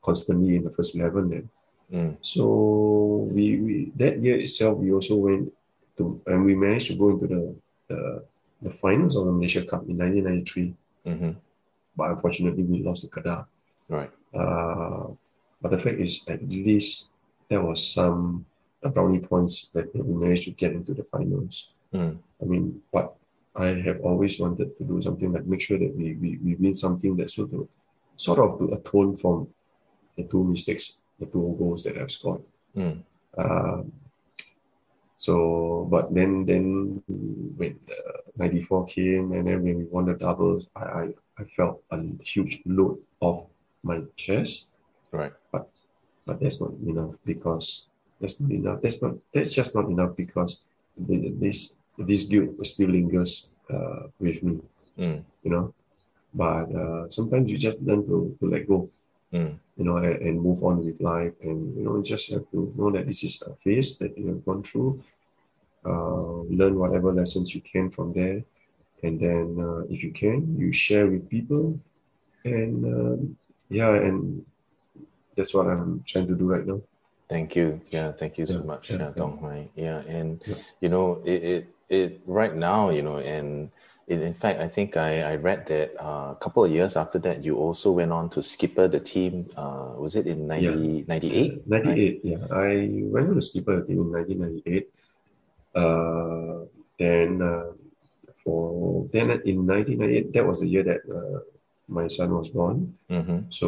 [0.03, 1.49] constantly in the first 11 then.
[1.91, 2.17] Mm.
[2.21, 5.51] So we, we that year itself, we also went
[5.97, 7.55] to, and we managed to go into the,
[7.87, 8.23] the,
[8.61, 10.73] the finals of the Malaysia Cup in 1993.
[11.07, 11.31] Mm-hmm.
[11.95, 13.45] But unfortunately, we lost to Kedah.
[13.89, 14.11] Right.
[14.33, 15.07] Uh,
[15.61, 17.07] but the fact is, at least
[17.49, 18.45] there was some
[18.93, 21.71] brownie points that we managed to get into the finals.
[21.93, 22.17] Mm.
[22.41, 23.15] I mean, but
[23.55, 26.73] I have always wanted to do something like make sure that we, we, we win
[26.73, 27.67] something that sort of
[28.15, 29.47] sort of to atone from
[30.17, 32.41] the two mistakes, the two goals that I've scored.
[32.75, 33.01] Mm.
[33.37, 33.91] Um,
[35.25, 37.01] so, but then then
[37.57, 41.03] when uh, 94 came and then when we won the doubles, I, I,
[41.39, 43.49] I felt a huge load off
[43.81, 44.69] my chest.
[45.09, 45.33] Right.
[45.51, 45.65] But
[46.29, 47.89] but that's not enough because
[48.21, 48.81] that's not enough.
[48.83, 49.17] That's not.
[49.33, 50.61] That's just not enough because
[50.93, 54.61] this this guilt still lingers uh, with me.
[54.93, 55.25] Mm.
[55.41, 55.73] You know,
[56.37, 58.89] but uh, sometimes you just learn to, to let go.
[59.33, 59.57] Mm.
[59.75, 62.71] You know, and, and, move on with life, and you know, you just have to
[62.77, 65.03] know that this is a phase that you have gone through.
[65.85, 68.43] Uh, learn whatever lessons you can from there,
[69.03, 71.79] and then uh, if you can, you share with people,
[72.43, 73.37] and um,
[73.69, 74.45] yeah, and
[75.35, 76.81] that's what I'm trying to do right now.
[77.29, 77.81] Thank you.
[77.89, 79.69] Yeah, thank you so yeah, much, yeah, yeah, Tong Hai.
[79.75, 80.41] Yeah, and
[80.81, 83.69] you know, it, it it right now, you know, and
[84.07, 87.17] in, in fact, I think I, I read that uh, a couple of years after
[87.19, 89.49] that, you also went on to skipper the team.
[89.57, 91.67] Uh, was it in 90, 98?
[91.67, 92.19] 98, right?
[92.23, 92.55] yeah.
[92.55, 94.89] I went on to skipper the team in 1998.
[95.75, 96.65] Uh,
[96.97, 97.71] then uh,
[98.43, 101.39] for then in 1998, that was the year that uh,
[101.87, 102.95] my son was born.
[103.09, 103.39] Mm-hmm.
[103.49, 103.67] So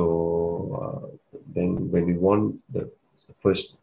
[0.80, 1.08] uh,
[1.54, 2.90] then when we won the
[3.36, 3.80] first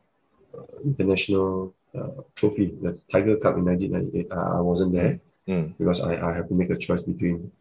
[0.57, 4.33] uh, international uh, trophy, the Tiger Cup in 1998.
[4.33, 5.77] Uh, I wasn't there Mm.
[5.77, 7.53] because I, I have to make a choice between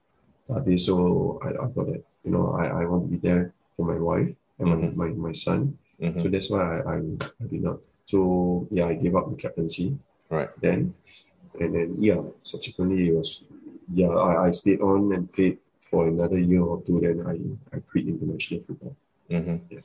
[0.50, 0.86] uh, this.
[0.86, 4.00] So I, I thought that, you know, I, I want to be there for my
[4.00, 4.96] wife and Mhm.
[4.96, 5.78] my, my, my son.
[6.00, 6.22] Mhm.
[6.24, 6.96] So that's why I, I,
[7.44, 7.80] I did not.
[8.06, 10.00] So yeah, I gave up the captaincy
[10.34, 10.50] Right.
[10.62, 10.94] then.
[11.60, 13.44] And then, yeah, subsequently it was,
[13.94, 17.00] yeah, I, I stayed on and played for another year or two.
[17.00, 18.96] Then I, I quit international football.
[19.30, 19.80] hmm Yeah.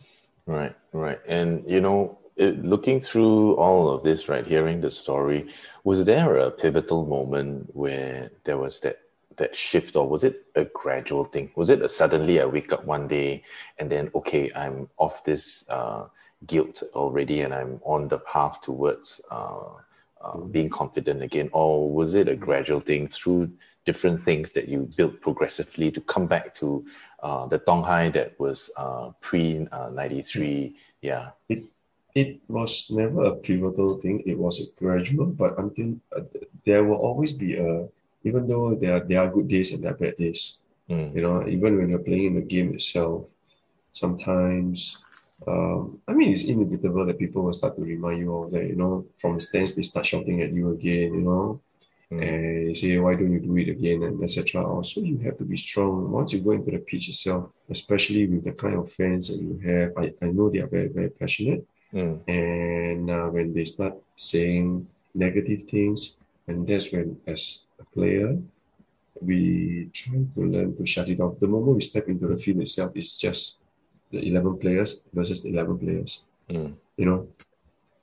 [0.47, 1.21] Right, right.
[1.27, 5.51] And, you know, it, looking through all of this, right, hearing the story,
[5.85, 8.99] was there a pivotal moment where there was that
[9.37, 11.51] that shift, or was it a gradual thing?
[11.55, 13.43] Was it suddenly I wake up one day
[13.79, 16.07] and then, okay, I'm off this uh,
[16.47, 19.79] guilt already and I'm on the path towards uh,
[20.21, 21.49] uh, being confident again?
[21.53, 23.51] Or was it a gradual thing through
[23.85, 26.85] different things that you built progressively to come back to
[27.23, 30.77] uh, the Tong Hai that was uh, pre uh, 93?
[31.01, 31.31] Yeah.
[31.49, 31.65] It
[32.15, 34.23] it was never a pivotal thing.
[34.27, 36.23] It was a gradual, but until uh,
[36.65, 37.87] there will always be a,
[38.25, 41.15] even though there are, there are good days and there are bad days, Mm.
[41.15, 43.27] you know, even when you're playing in the game itself,
[43.93, 44.97] sometimes,
[45.47, 48.77] um, I mean, it's inevitable that people will start to remind you of that, you
[48.77, 51.61] know, from the stands, they start shouting at you again, you know,
[52.11, 52.23] Mm.
[52.23, 54.65] and they say, why don't you do it again, and etc.
[54.65, 56.11] Also, you have to be strong.
[56.11, 59.61] Once you go into the pitch itself, especially with the kind of fans that you
[59.69, 61.67] have, I, I know they are very, very passionate.
[61.93, 62.21] Mm.
[62.27, 68.39] And uh, when they start saying negative things, and that's when, as a player,
[69.21, 71.39] we try to learn to shut it off.
[71.39, 73.59] The moment we step into the field itself, it's just
[74.11, 76.75] the 11 players versus the 11 players, Mm.
[76.97, 77.29] you know.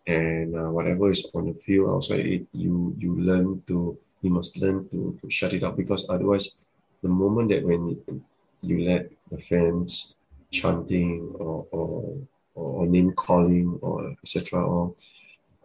[0.07, 4.57] And uh, whatever is on the field outside it, you you learn to you must
[4.57, 6.65] learn to, to shut it off because otherwise,
[7.01, 7.97] the moment that when
[8.61, 10.13] you let the fans
[10.51, 12.17] chanting or or,
[12.53, 14.61] or name calling or etc.
[14.61, 14.93] or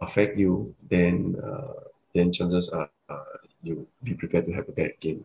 [0.01, 4.97] affect you, then uh, then chances are uh, you be prepared to have a bad
[4.99, 5.23] game.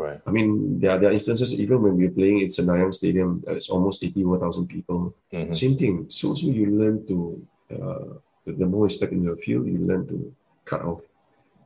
[0.00, 0.20] Right.
[0.26, 3.44] I mean, there are, there are instances even when we're playing, it's a Nanyang Stadium,
[3.46, 5.14] uh, it's almost 81,000 people.
[5.32, 5.54] Mhm.
[5.54, 6.06] Same thing.
[6.08, 7.16] So, so you learn to,
[7.76, 8.08] uh,
[8.46, 10.32] the more you step into the field, you learn to
[10.64, 11.02] cut off.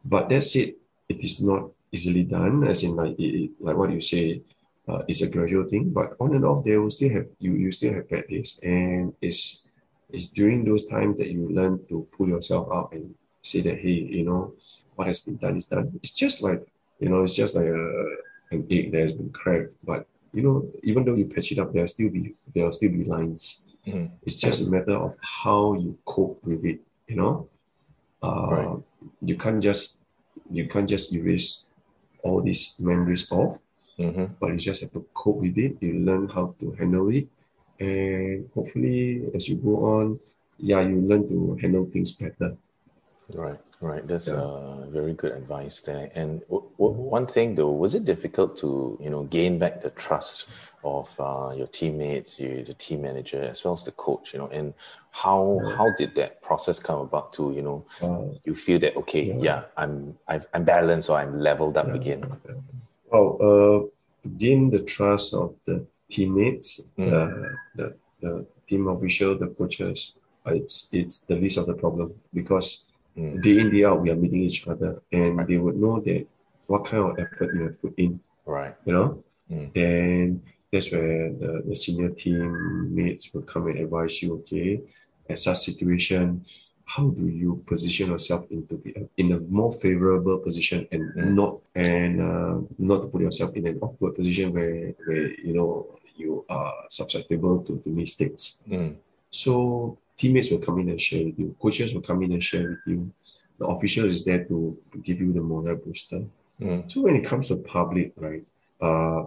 [0.04, 0.78] But that's it.
[1.08, 4.42] It is not easily done, as in like, it, like what you say,
[4.88, 5.90] uh, it's a gradual thing.
[5.90, 9.14] But on and off, there will still have you you still have bad days, and
[9.22, 9.64] it's
[10.12, 13.96] it's during those times that you learn to pull yourself up and say that hey,
[14.18, 14.52] you know,
[14.96, 15.88] what has been done is done.
[16.02, 16.60] It's just like
[17.04, 17.84] you know, it's just like a,
[18.50, 19.74] an egg that has been cracked.
[19.84, 23.04] But you know, even though you patch it up, there'll still be there'll still be
[23.04, 23.66] lines.
[23.86, 24.10] Mhm.
[24.24, 26.80] It's just a matter of how you cope with it.
[27.08, 27.32] You know,
[28.22, 28.78] uh, Right.
[29.20, 30.00] you can't just
[30.50, 31.66] you can't just erase
[32.24, 33.60] all these memories off,
[33.98, 34.30] Mhm.
[34.40, 35.76] but you just have to cope with it.
[35.84, 37.28] You learn how to handle it,
[37.78, 40.18] and hopefully, as you go on,
[40.56, 42.56] yeah, you learn to handle things better.
[43.32, 44.06] Right, right.
[44.06, 44.34] That's Yeah.
[44.34, 46.10] uh, very good advice there.
[46.14, 49.90] And w- w- one thing though, was it difficult to you know gain back the
[49.90, 50.48] trust
[50.84, 54.34] of uh, your teammates, you, the team manager, as well as the coach?
[54.34, 54.74] You know, and
[55.10, 57.32] how how did that process come about?
[57.34, 59.40] To you know, Uh, you feel that okay, Yeah.
[59.48, 61.94] yeah, I'm I've, I'm balanced or I'm leveled up Yeah.
[62.00, 62.20] again.
[63.10, 63.78] Well, uh,
[64.38, 67.12] gain the trust of the teammates, Mm.
[67.12, 72.84] uh, the, the team official, the coaches, it's it's the least of the problem because
[73.16, 73.42] Mm.
[73.42, 75.46] day in day out we are meeting each other and Right.
[75.48, 76.26] they would know that
[76.66, 78.74] what kind of effort you have put in, Right.
[78.86, 79.22] you know.
[79.50, 79.72] Mm.
[79.74, 84.34] Then that's where the, the senior team mates will come and advise you.
[84.40, 84.80] Okay,
[85.30, 86.44] at such situation,
[86.86, 91.34] how do you position yourself into the, in a more favorable position and Mm.
[91.34, 95.86] not and uh, not to put yourself in an awkward position where where you know
[96.16, 98.62] you are susceptible to, to mistakes.
[98.68, 98.96] Mm.
[99.30, 102.68] So teammates will come in and share with you, coaches will come in and share
[102.68, 103.10] with you.
[103.58, 106.22] The official is there to, to give you the morale booster.
[106.60, 106.90] Mm.
[106.90, 108.44] So when it comes to public, right?
[108.80, 109.24] Uh,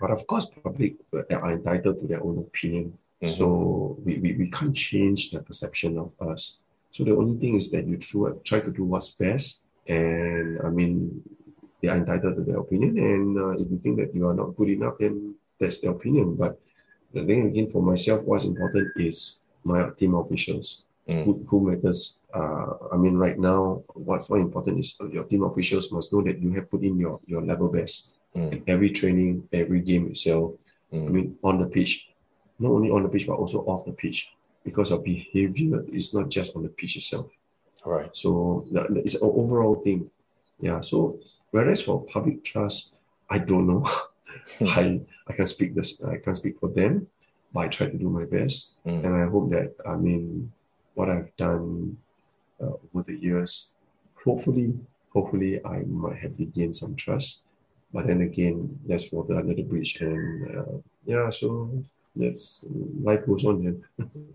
[0.00, 2.96] but of course, public are entitled to their own opinion.
[3.22, 3.30] Mhm.
[3.30, 6.60] So we, we, we can't change the perception of us.
[6.92, 9.64] So the only thing is that you try, try to do what's best.
[9.86, 11.22] And I mean,
[11.82, 12.98] they are entitled to their opinion.
[12.98, 16.36] And uh, if you think that you are not good enough, then that's their opinion.
[16.36, 16.60] But
[17.12, 21.24] the thing again, for myself, what's important is my team officials Mm.
[21.24, 22.20] who, who matters.
[22.34, 26.38] Uh, I mean, right now, what's more important is your team officials must know that
[26.38, 28.52] you have put in your, your level best Mm.
[28.52, 30.52] in every training, every game itself.
[30.92, 31.10] I Mm.
[31.10, 32.12] mean, on the pitch,
[32.58, 34.28] not only on the pitch, but also off the pitch,
[34.64, 37.26] because your behavior is not just on the pitch itself.
[37.86, 38.14] Right.
[38.14, 38.66] So
[39.06, 40.10] is an overall thing.
[40.60, 40.80] Yeah.
[40.80, 41.18] So
[41.52, 42.92] whereas for public trust,
[43.30, 43.82] I don't know.
[44.60, 46.04] I I can speak this.
[46.04, 47.06] I can't speak for them,
[47.52, 49.04] but I try to do my best, Mm.
[49.04, 50.52] and I hope that I mean
[50.94, 51.96] what I've done
[52.60, 53.72] uh, over the years.
[54.24, 54.74] Hopefully,
[55.12, 57.42] hopefully I might have regained some trust.
[57.92, 60.76] But then again, that's water under the bridge, and uh,
[61.06, 61.70] yeah, so
[62.14, 62.64] that's
[63.02, 63.76] life goes on then.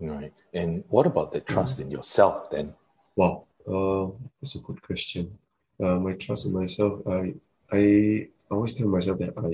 [0.00, 0.32] right.
[0.52, 2.74] And what about the trust in yourself then?
[3.14, 4.10] Wow, uh,
[4.40, 5.38] that's a good question.
[5.82, 7.34] Uh, my trust in myself, I
[7.70, 9.52] I always tell myself that I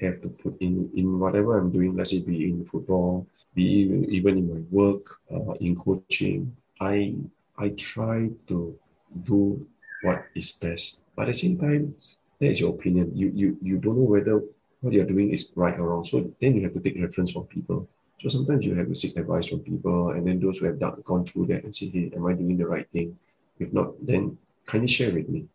[0.00, 1.96] have to put in in whatever I'm doing.
[1.96, 3.64] Let's say be in football, be
[4.08, 6.56] even in my work, uh, in coaching.
[6.80, 7.14] I
[7.58, 8.78] I try to
[9.24, 9.66] do
[10.02, 11.00] what is best.
[11.16, 11.94] But at the same time,
[12.40, 13.12] that is your opinion.
[13.14, 14.42] You you you don't know whether
[14.80, 16.04] what you're doing is right or wrong.
[16.04, 17.88] So then you have to take reference from people.
[18.20, 21.02] So sometimes you have to seek advice from people, and then those who have done,
[21.04, 23.18] gone through that and say, "Hey, am I doing the right thing?"
[23.58, 25.46] If not, then kindly share with me.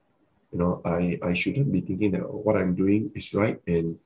[0.52, 4.00] You know, I I shouldn't be thinking that what I'm doing is right, and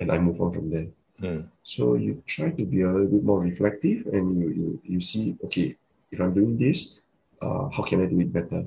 [0.00, 0.86] and I move on from there.
[1.20, 1.48] Mm.
[1.62, 5.36] So you try to be a little bit more reflective, and you you, you see,
[5.44, 5.74] okay,
[6.12, 6.98] if I'm doing this,
[7.42, 8.64] uh, how can I do it better?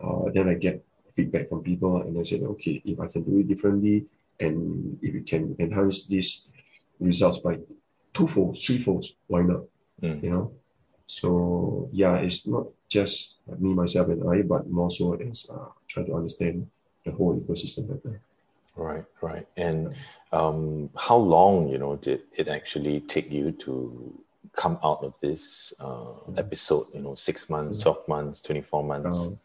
[0.00, 3.40] Uh, then I get feedback from people, and I say, okay, if I can do
[3.40, 4.06] it differently,
[4.38, 6.48] and if you can enhance these
[7.00, 7.58] results by
[8.14, 9.62] twofold, threefold, why not?
[10.02, 10.22] Mm.
[10.22, 10.52] You know.
[11.06, 16.04] So yeah, it's not just me, myself, and I, but more so as uh, try
[16.04, 16.68] to understand
[17.04, 18.20] the whole ecosystem better.
[18.80, 19.46] Right, right.
[19.58, 19.94] And
[20.32, 24.18] um, how long, you know, did it actually take you to
[24.56, 26.86] come out of this uh, episode?
[26.94, 29.18] You know, six months, twelve months, twenty-four months.
[29.18, 29.38] Um,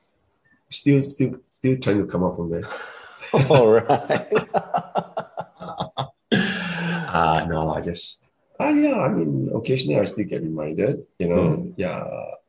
[0.69, 2.63] still, still, still trying to come up from there.
[3.49, 4.31] All right.
[7.15, 8.24] Uh, no, I just
[8.59, 8.99] ah yeah.
[9.01, 11.05] I mean, occasionally I still get reminded.
[11.19, 11.73] You know, Mm.
[11.77, 12.03] yeah.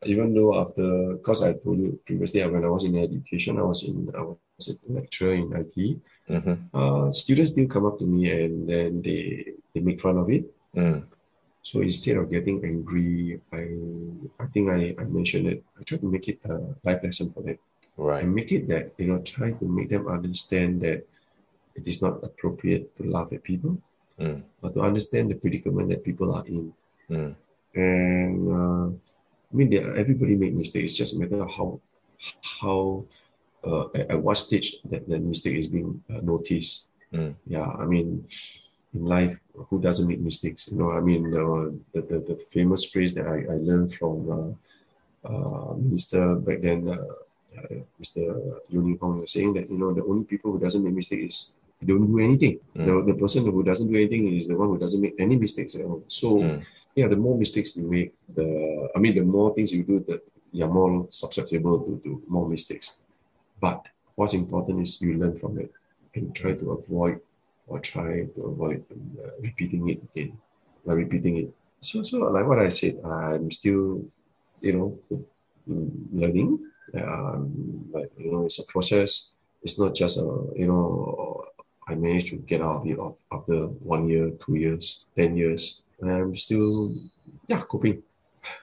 [0.05, 3.83] Even though after, because I told you previously, when I was in education, I was
[3.89, 5.75] in I was a lecturer in IT.
[6.31, 6.55] mm-hmm.
[6.75, 10.45] Uh, students still come up to me and then they they make fun of it.
[10.77, 11.03] mm.
[11.67, 13.63] So instead of getting angry, I
[14.39, 15.59] I think I, I mentioned it.
[15.79, 16.55] I try to make it a
[16.87, 17.59] life lesson for them.
[17.97, 18.23] Right.
[18.23, 21.09] and make it that you know try to make them understand that
[21.79, 23.81] it is not appropriate to laugh at people
[24.19, 24.43] Mm.
[24.63, 26.73] but to understand the predicament that people are in
[27.11, 27.37] Mm.
[27.75, 28.87] and uh,
[29.51, 29.69] i mean
[30.03, 31.69] everybody make mistakes it's just a matter of how
[32.61, 33.05] how
[33.63, 37.35] uh, at, at what stage that the mistake is being uh, noticed Mm.
[37.47, 38.27] yeah i mean
[38.95, 39.39] in life
[39.69, 43.27] who doesn't make mistakes you know i mean uh, the, the the famous phrase that
[43.29, 44.51] i, I learned from uh,
[45.29, 46.97] uh, minister back then uh,
[47.57, 48.21] uh, Mr.
[48.69, 51.25] Yeo Ning Hong was saying that you know the only people who doesn't make mistakes
[51.25, 51.53] is
[51.85, 52.59] don't do anything.
[52.75, 52.85] Mm.
[53.07, 55.75] The, the person who doesn't do anything is the one who doesn't make any mistakes
[55.75, 56.05] at all.
[56.09, 56.65] So Mm.
[56.95, 60.21] yeah, the more mistakes you make, the I mean the more things you do, that
[60.53, 62.99] you're more susceptible to, to more mistakes.
[63.61, 65.71] But what's important is you learn from it
[66.15, 67.21] and try to avoid
[67.67, 70.39] or try to avoid uh, repeating it again,
[70.85, 71.49] like repeating it.
[71.83, 74.05] So so like what I said, I'm still
[74.63, 74.99] you know
[76.13, 76.59] learning
[76.95, 79.31] um, but you know it's a process
[79.63, 80.23] it's not just a
[80.55, 81.36] you know
[81.89, 85.83] i managed to get out of it of- after one year two years ten years
[86.01, 86.95] And i'm still
[87.49, 88.03] yeah coping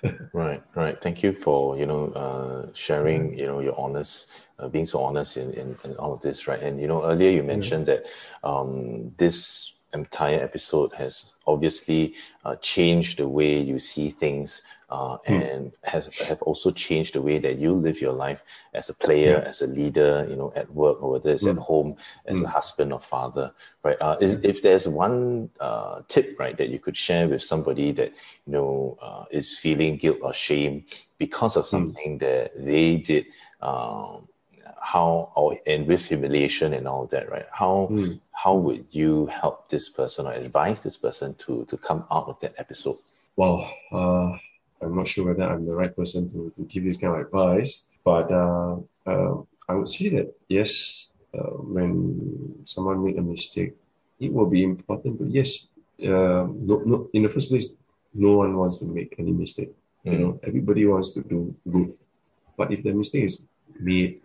[0.33, 0.97] Right, right.
[1.01, 5.35] Thank you for you know uh, sharing you know your honest, uh, being so honest
[5.37, 6.61] in, in, in all of this, right?
[6.61, 8.05] And you know earlier you mentioned that
[8.43, 12.15] um, this entire episode has obviously
[12.45, 17.39] uh, changed the way you see things, uh, and has have also changed the way
[17.39, 21.01] that you live your life as a player, as a leader, you know, at work
[21.01, 23.51] or whether it's at home as a husband or father,
[23.83, 23.97] right?
[24.01, 28.13] Uh, is, if there's one uh, tip, right, that you could share with somebody that
[28.45, 30.85] you know uh, is feeling guilt or shame
[31.17, 33.25] because of something that they did,
[33.61, 34.27] um,
[34.81, 37.45] how or and with humiliation and all that, right?
[37.51, 38.19] How Mm.
[38.43, 42.39] how would you help this person or advise this person to to come out of
[42.41, 42.97] that episode?
[43.35, 43.57] well
[43.91, 44.29] uh,
[44.81, 47.89] i'm not sure whether i'm the right person to, to give this kind of advice
[48.05, 48.75] but uh,
[49.09, 49.33] uh,
[49.69, 50.71] i would say that yes
[51.33, 51.91] uh, when
[52.65, 53.73] someone make a mistake
[54.19, 55.69] it will be important but yes
[56.05, 57.73] uh, no, no, in the first place
[58.13, 61.89] no one wants to make any mistake You know, everybody wants to do good,
[62.59, 63.35] but if the mistake is
[63.79, 64.19] made,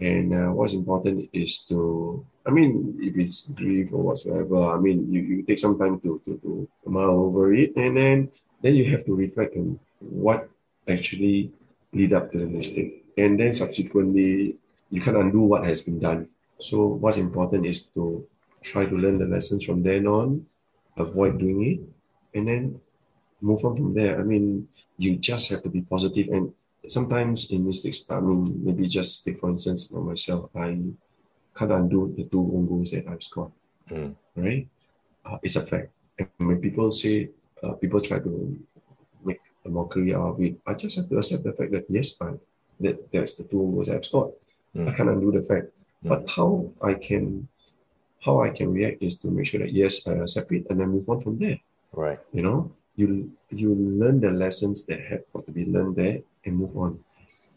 [0.00, 5.12] and uh, what's important is to, I mean, if it's grief or whatsoever, I mean,
[5.12, 8.30] you, you take some time to to to mull over it, and then
[8.62, 10.48] then you have to reflect on what
[10.88, 11.52] actually
[11.92, 14.56] lead up to the mistake, and then subsequently
[14.90, 16.28] you can undo what has been done.
[16.58, 18.24] So what's important is to
[18.62, 20.46] try to learn the lessons from then on,
[20.96, 21.80] avoid doing it,
[22.36, 22.80] and then
[23.40, 24.20] move on from there.
[24.20, 26.52] I mean, you just have to be positive and
[26.86, 30.78] sometimes in mistakes, I mean, maybe just take for instance for myself, I
[31.56, 33.52] can't undo the two own goals that I've scored.
[33.90, 34.14] Mm.
[34.36, 34.68] Right?
[35.24, 35.90] Uh, it's a fact.
[36.18, 37.30] And when people say,
[37.62, 38.58] uh, people try to
[39.24, 42.20] make a mockery out of it, I just have to accept the fact that yes,
[42.20, 42.32] I,
[42.80, 44.32] that that's the two goals I've scored.
[44.74, 44.88] Mm.
[44.88, 45.66] I can't undo the fact.
[46.04, 46.08] Mm.
[46.08, 47.48] But how I can
[48.20, 50.88] how I can react is to make sure that yes, I accept it and then
[50.88, 51.58] move on from there.
[51.92, 52.20] Right.
[52.32, 56.56] You know, you you learn the lessons that have got to be learned there and
[56.56, 56.98] move on.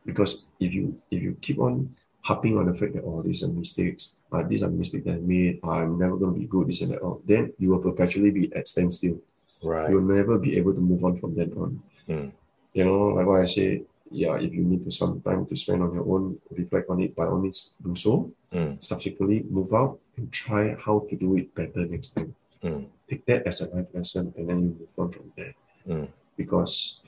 [0.06, 3.48] Because if you if you keep on harping on the fact that oh these are
[3.48, 6.92] mistakes, uh, these are mistakes that I made, I'm never gonna be good, this and
[6.92, 9.20] that, oh, then you will perpetually be at standstill.
[9.64, 9.90] Right.
[9.90, 11.82] You'll never be able to move on from then on.
[12.10, 12.32] Mm.
[12.74, 15.82] You know, like what I say, yeah, if you need to some time to spend
[15.82, 18.32] on your own, reflect on it, by all means do so.
[18.52, 18.82] Mm.
[18.84, 22.36] Subsequently move out and try how to do it better next time.
[22.62, 22.88] Mm.
[23.10, 25.54] Take that as a life lesson and then you move on from there.
[25.88, 26.08] Mm.
[26.38, 27.02] Because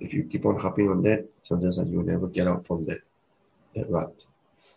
[0.00, 3.00] if you keep on harping on that, chances are you'll never get out from that
[3.74, 4.24] that rut.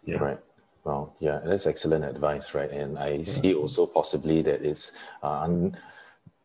[0.06, 0.18] Yeah.
[0.18, 0.40] Right.
[0.84, 2.70] Well, yeah, that's excellent advice, right?
[2.70, 4.92] And I see also possibly that it's
[5.24, 5.76] uh, un-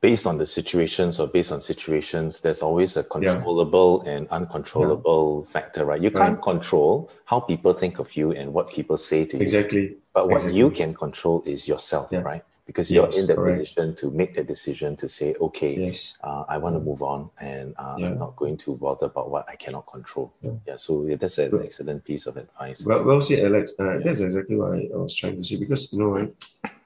[0.00, 5.84] based on the situations or based on situations, there's always a controllable and uncontrollable factor,
[5.84, 6.00] right?
[6.00, 9.42] You can't control how people think of you and what people say to you.
[9.42, 9.96] Exactly.
[10.14, 10.58] But what Exactly.
[10.58, 12.20] you can control is yourself, Yeah.
[12.20, 12.42] right?
[12.70, 13.58] Because you're Yes, in that correct.
[13.58, 16.18] position to make the decision to say, okay, Yes.
[16.22, 18.06] uh, I want to move on and uh, Yeah.
[18.06, 20.30] I'm not going to bother about what I cannot control.
[20.40, 20.52] Yeah.
[20.68, 22.86] Yeah, so yeah, that's an But- excellent piece of advice.
[22.86, 23.72] Well, well said, Alex.
[23.76, 26.32] Uh, That's exactly what I, was trying to say because you know, right?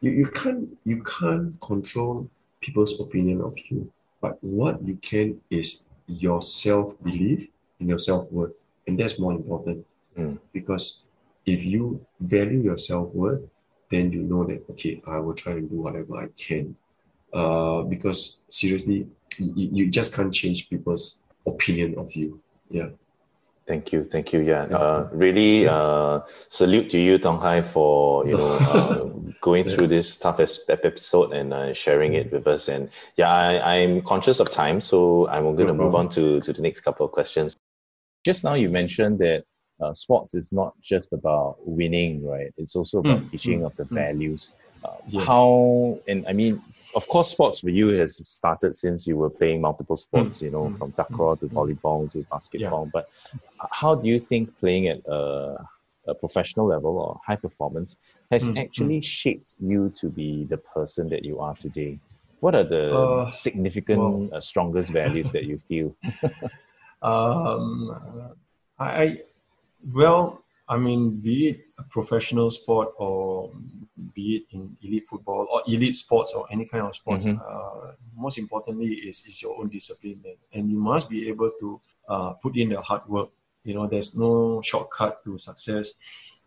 [0.00, 2.14] You, you can't you can't control
[2.64, 3.80] people's opinion of you,
[4.22, 5.82] but what you can is
[6.24, 7.40] your self belief
[7.78, 8.56] and your self worth,
[8.86, 9.78] and that's more important.
[10.16, 10.38] Mm.
[10.58, 10.84] Because
[11.44, 13.44] if you value your self worth,
[13.90, 16.76] then you know that okay, I will try and do whatever I can.
[17.32, 19.08] Uh, because seriously,
[19.38, 22.40] you, you just can't change people's opinion of you.
[22.70, 22.88] Yeah.
[23.66, 24.40] Thank you, thank you.
[24.40, 26.20] Yeah, uh, really uh,
[26.50, 29.04] salute to you, Tong Hai, for you know uh,
[29.40, 32.68] going through this tough episode and uh, sharing it with us.
[32.68, 36.52] And yeah, I, I'm conscious of time, so I'm going to move on to to
[36.52, 37.56] the next couple of questions.
[38.22, 39.44] Just now, you mentioned that
[39.80, 42.52] uh, sports is not just about winning, right?
[42.56, 43.94] It's also about Mm, teaching mm, of the mm.
[43.94, 44.54] values.
[44.84, 45.26] Uh, Yes.
[45.26, 46.62] How and I mean,
[46.94, 50.40] of course, sports for you has started since you were playing multiple sports.
[50.42, 51.56] You know, mm, from takraw to mm.
[51.56, 52.90] volleyball to basketball.
[52.92, 53.06] But
[53.72, 55.56] how do you think playing at a,
[56.08, 57.96] a professional level or high performance
[58.30, 61.98] has Mm, actually shaped you to be the person that you are today?
[62.40, 65.96] What are the Uh, significant, well- uh, strongest values that you feel?
[67.02, 68.34] Um,
[68.78, 69.18] I, I,
[69.92, 73.52] well, I mean, be it a professional sport or
[74.14, 77.38] be it in elite football or elite sports or any kind of sports, Mhm.
[77.40, 80.22] uh, most importantly is, is your own discipline.
[80.24, 83.28] And, and you must be able to uh, put in the hard work.
[83.64, 85.92] You know, there's no shortcut to success.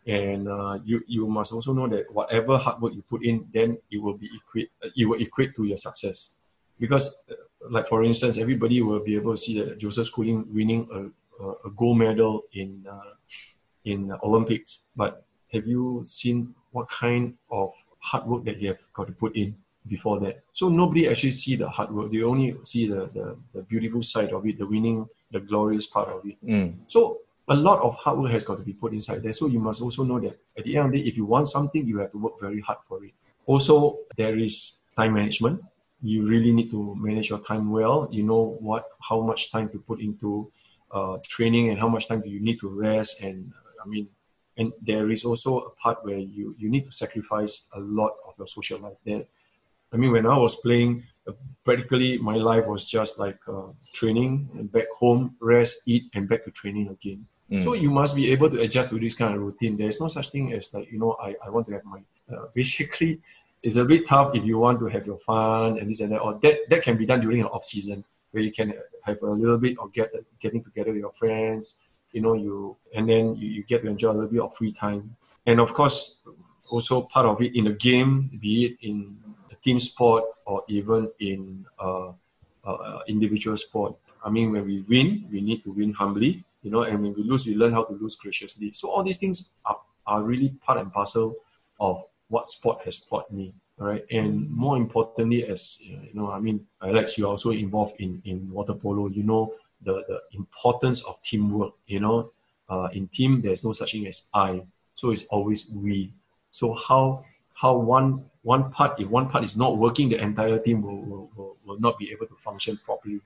[0.05, 3.77] And uh, you, you must also know that whatever hard work you put in, then
[3.91, 6.35] it will be equate, it will equate to your success.
[6.79, 7.33] Because uh,
[7.69, 11.09] like for instance, everybody will be able to see that Joseph Schooling winning a,
[11.39, 13.13] a, a gold medal in uh,
[13.85, 14.81] in Olympics.
[14.95, 15.23] But
[15.53, 19.55] have you seen what kind of hard work that you have got to put in
[19.87, 20.43] before that?
[20.51, 22.11] So nobody actually see the hard work.
[22.11, 26.09] They only see the, the, the beautiful side of it, the winning, the glorious part
[26.09, 26.35] of it.
[26.45, 29.31] Mm, So a lot of hard work has got to be put inside there.
[29.31, 31.47] So you must also know that at the end of the day, if you want
[31.47, 33.13] something, you have to work very hard for it.
[33.45, 35.61] Also, there is time management.
[36.01, 38.09] You really need to manage your time well.
[38.11, 40.51] You know what, how much time to put into
[40.91, 43.21] uh, training and how much time do you need to rest.
[43.21, 44.07] And uh, I mean,
[44.57, 48.33] and there is also a part where you you need to sacrifice a lot of
[48.37, 48.97] your social life.
[49.05, 49.23] There,
[49.93, 51.33] I mean, when I was playing, uh,
[51.63, 56.43] practically my life was just like uh, training, and back home, rest, eat, and back
[56.45, 57.25] to training again.
[57.51, 59.77] mm, So you must be able to adjust to this kind of routine.
[59.77, 62.47] There's no such thing as like, you know, I, I want to have my, uh,
[62.53, 63.21] basically,
[63.63, 66.19] it's a bit tough if you want to have your fun and this and that,
[66.19, 68.73] or that, that can be done during an off season where you can
[69.03, 71.79] have a little bit of get, getting together with your friends,
[72.11, 74.71] you know, you, and then you, you get to enjoy a little bit of free
[74.71, 75.15] time.
[75.45, 76.17] And of course,
[76.69, 79.17] also part of it in the game, be it in
[79.49, 82.11] the team sport or even in uh,
[82.65, 83.95] uh, individual sport.
[84.23, 87.23] I mean, when we win, we need to win humbly, you know, and when we
[87.23, 88.71] lose, we learn how to lose graciously.
[88.71, 91.35] So all these things are, are really part and parcel
[91.79, 93.53] of what sport has taught me.
[93.79, 94.03] Right.
[94.09, 98.73] And more importantly, as you know, I mean, Alex, you're also involved in, in water
[98.73, 99.07] polo.
[99.07, 99.53] You know
[99.83, 101.73] the, the importance of teamwork.
[101.85, 102.31] You know,
[102.69, 104.63] uh, in team, there's no such thing as I.
[104.95, 106.11] So it's always we.
[106.49, 107.23] So how
[107.53, 111.29] how one one part, if one part is not working, the entire team will, will,
[111.35, 113.21] will, will not be able to function properly.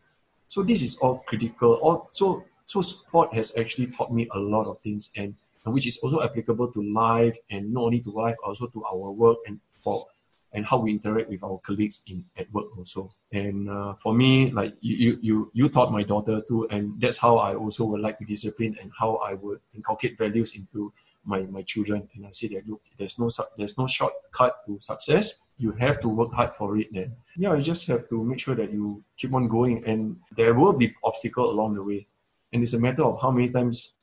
[0.48, 1.76] So this is all critical.
[1.76, 5.34] All, so so sport has actually taught me a lot of things and
[5.64, 9.38] which is also applicable to life and not only to life, also to our work
[9.46, 10.08] and for
[10.54, 13.12] and how we interact with our colleagues in at work also.
[13.32, 17.38] And uh, for me, like you, you, you taught my daughter too, and that's how
[17.38, 20.92] I also would like to discipline and how I would inculcate values into
[21.24, 22.10] my, my children.
[22.16, 25.42] And I say that look, there's no there's no shortcut to success.
[25.58, 26.88] You have to work hard for it.
[26.92, 30.54] Then yeah, you just have to make sure that you keep on going, and there
[30.54, 32.08] will be obstacle along the way.
[32.52, 33.94] And it's a matter of how many times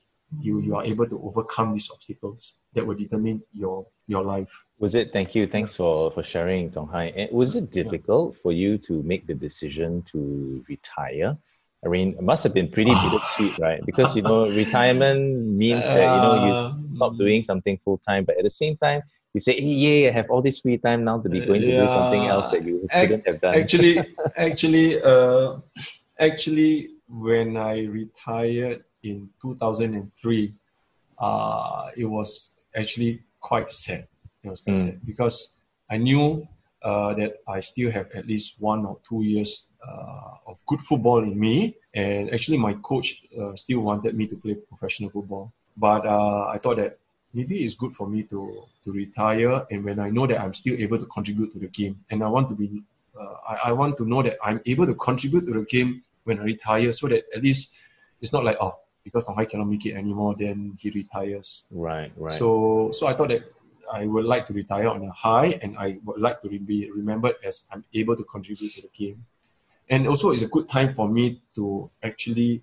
[0.41, 4.51] you you are able to overcome these obstacles that will determine your your life.
[4.79, 5.13] Was it?
[5.13, 5.47] Thank you.
[5.47, 7.29] Thanks for for sharing, Tong Hai.
[7.33, 11.37] Was it difficult for you to make the decision to retire?
[11.85, 13.81] I mean, it must have been pretty bittersweet, right?
[13.87, 18.25] Because you know, retirement means that you know you stop um, doing something full time,
[18.25, 19.03] but at the same time,
[19.35, 21.69] you say, hey, "Yeah, I have all this free time now to be going to
[21.69, 21.83] yeah.
[21.83, 25.59] do something else that you couldn't have done." Actually, actually, uh,
[26.19, 30.55] actually, when I retired in 2003,
[31.19, 34.07] uh, it was actually quite sad.
[34.43, 34.85] It was quite mm.
[34.85, 35.55] sad because
[35.91, 36.47] I knew
[36.83, 41.23] uh, that I still have at least one or two years uh, of good football
[41.23, 41.77] in me.
[41.95, 45.53] And actually, my coach uh, still wanted me to play professional football.
[45.77, 46.99] But uh, I thought that
[47.35, 49.67] maybe it's good for me to, to retire.
[49.71, 52.29] And when I know that I'm still able to contribute to the game, and I
[52.29, 52.83] want to be,
[53.19, 56.39] uh, I, I want to know that I'm able to contribute to the game when
[56.39, 57.75] I retire, so that at least
[58.21, 58.77] it's not like oh
[59.09, 61.67] because Tong Hai cannot make it anymore, then he retires.
[61.71, 62.33] Right, right.
[62.33, 63.43] So, so I thought that
[63.93, 67.37] I would like to retire on a high, and I would like to be remembered
[67.43, 69.25] as I'm able to contribute to the game.
[69.89, 72.63] And also, it's a good time for me to actually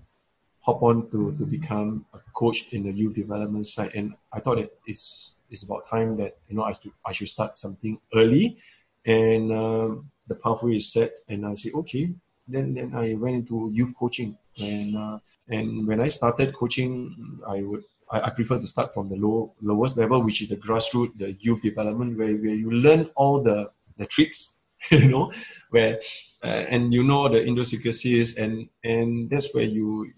[0.60, 3.92] hop on to, to become a coach in the youth development side.
[3.96, 7.30] And I thought that it's it's about time that you know I should I should
[7.30, 8.58] start something early,
[9.06, 11.14] and um, the pathway is set.
[11.28, 12.14] And I say okay,
[12.48, 15.20] then then I went into youth coaching and uh,
[15.50, 19.54] and when I started coaching, I would I, I, prefer to start from the low
[19.62, 23.72] lowest level, which is the grassroots, the youth development, where, where you learn all the
[23.98, 25.32] the tricks, you know,
[25.72, 26.00] where
[26.44, 30.12] uh, and you know the idiosyncrasies, and and that's where you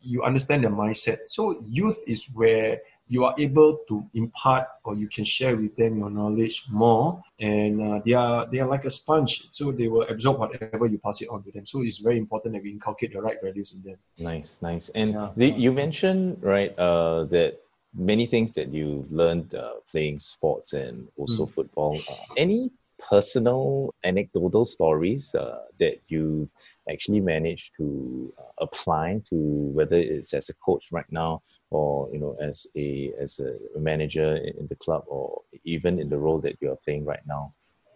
[0.00, 1.24] you understand the mindset.
[1.24, 5.98] So youth is where you are able to impart or you can share with them
[5.98, 9.46] your knowledge more and uh, they are they are like a sponge.
[9.50, 11.66] So they will absorb whatever you pass it on to them.
[11.66, 13.98] So it's very important that we inculcate the right values in them.
[14.18, 14.88] Nice nice.
[14.90, 15.30] And yeah.
[15.36, 17.60] the, you mentioned right uh, that
[17.94, 21.50] many things that you've learned uh, playing sports and also mm.
[21.50, 21.96] football.
[22.10, 22.70] Uh, any
[23.08, 26.50] personal anecdotal stories uh, that you've
[26.90, 32.18] actually managed to uh, apply to whether it's as a coach right now or you
[32.18, 36.56] know as a as a manager in the club or even in the role that
[36.60, 37.52] you are playing right now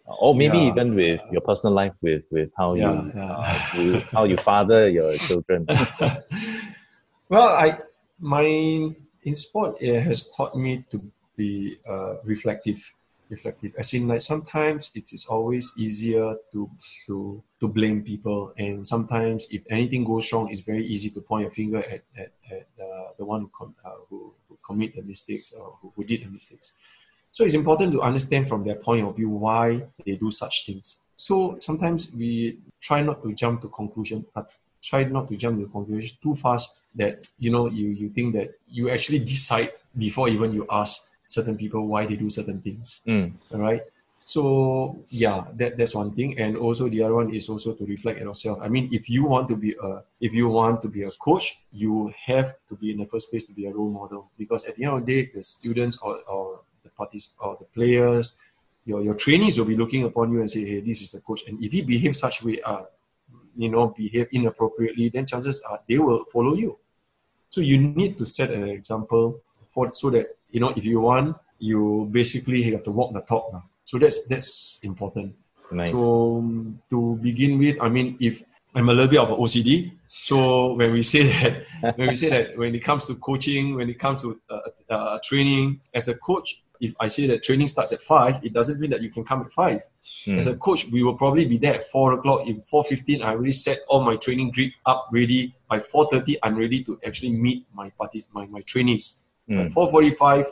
[0.07, 0.71] uh, or maybe yeah.
[0.71, 3.31] even with your personal life with with how yeah, you, yeah.
[3.31, 5.65] Uh, you how you father your children
[7.29, 7.77] well i
[8.19, 8.45] my
[9.23, 11.01] in sport it has taught me to
[11.37, 12.93] be uh, reflective
[13.29, 13.75] reflective.
[13.77, 16.69] As in, like sometimes it is always easier to
[17.07, 21.43] to to blame people, and sometimes if anything goes wrong, it's very easy to point
[21.43, 25.01] your finger at at, at uh, the one who, com- uh, who, who commit the
[25.01, 26.73] mistakes or who, who did the mistakes.
[27.31, 30.99] So it's important to understand from their point of view why they do such things.
[31.15, 34.49] So sometimes we try not to jump to conclusion, but
[34.81, 38.49] try not to jump to conclusion too fast that you know you you think that
[38.67, 43.01] you actually decide before even you ask certain people why they do certain things.
[43.07, 43.33] Mm.
[43.53, 43.83] All right.
[44.25, 46.39] So yeah, that, that's one thing.
[46.39, 48.59] And also the other one is also to reflect at yourself.
[48.61, 51.57] I mean, if you want to be a if you want to be a coach,
[51.71, 54.29] you have to be in the first place to be a role model.
[54.37, 57.65] Because at the end of the day, the students or, or the parties or the
[57.65, 58.39] players,
[58.85, 61.41] your, your trainees will be looking upon you and say, hey, this is the coach.
[61.47, 62.83] And if he behaves such way, uh,
[63.57, 66.77] you know, behave inappropriately, then chances are they will follow you.
[67.49, 69.41] So you need to set an example
[69.73, 73.51] for so that you know, if you want, you basically have to walk the talk.
[73.53, 73.63] Now.
[73.85, 75.35] So that's that's important.
[75.71, 75.91] Nice.
[75.91, 78.43] So um, to begin with, I mean, if
[78.73, 82.29] I'm a little bit of an OCD, so when we say that, when we say
[82.29, 86.15] that, when it comes to coaching, when it comes to uh, uh, training, as a
[86.15, 89.23] coach, if I say that training starts at five, it doesn't mean that you can
[89.23, 89.81] come at five.
[90.25, 90.37] Mm.
[90.37, 92.47] As a coach, we will probably be there at four o'clock.
[92.47, 95.55] In four fifteen, I already set all my training grid up ready.
[95.69, 99.25] By four thirty, I'm ready to actually meet my parties, my, my trainees.
[99.49, 99.73] Mm.
[99.73, 100.45] 4.45,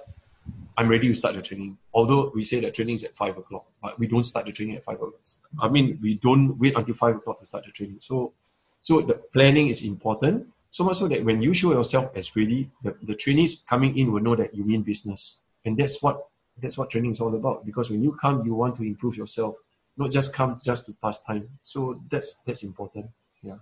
[0.77, 1.77] I'm ready to start the training.
[1.93, 4.75] Although we say that training is at 5 o'clock, but we don't start the training
[4.75, 5.13] at 5 o'clock.
[5.59, 7.97] I mean, we don't wait until 5 o'clock to start the training.
[7.99, 8.33] So,
[8.81, 10.47] so the planning is important.
[10.69, 14.11] So much so that when you show yourself as ready, the, the trainees coming in
[14.11, 15.41] will know that you mean business.
[15.65, 16.27] And that's what
[16.59, 17.65] that's what training is all about.
[17.65, 19.55] Because when you come, you want to improve yourself,
[19.95, 21.49] not just come just to pass time.
[21.61, 23.07] So that's that's important.
[23.41, 23.57] Yeah.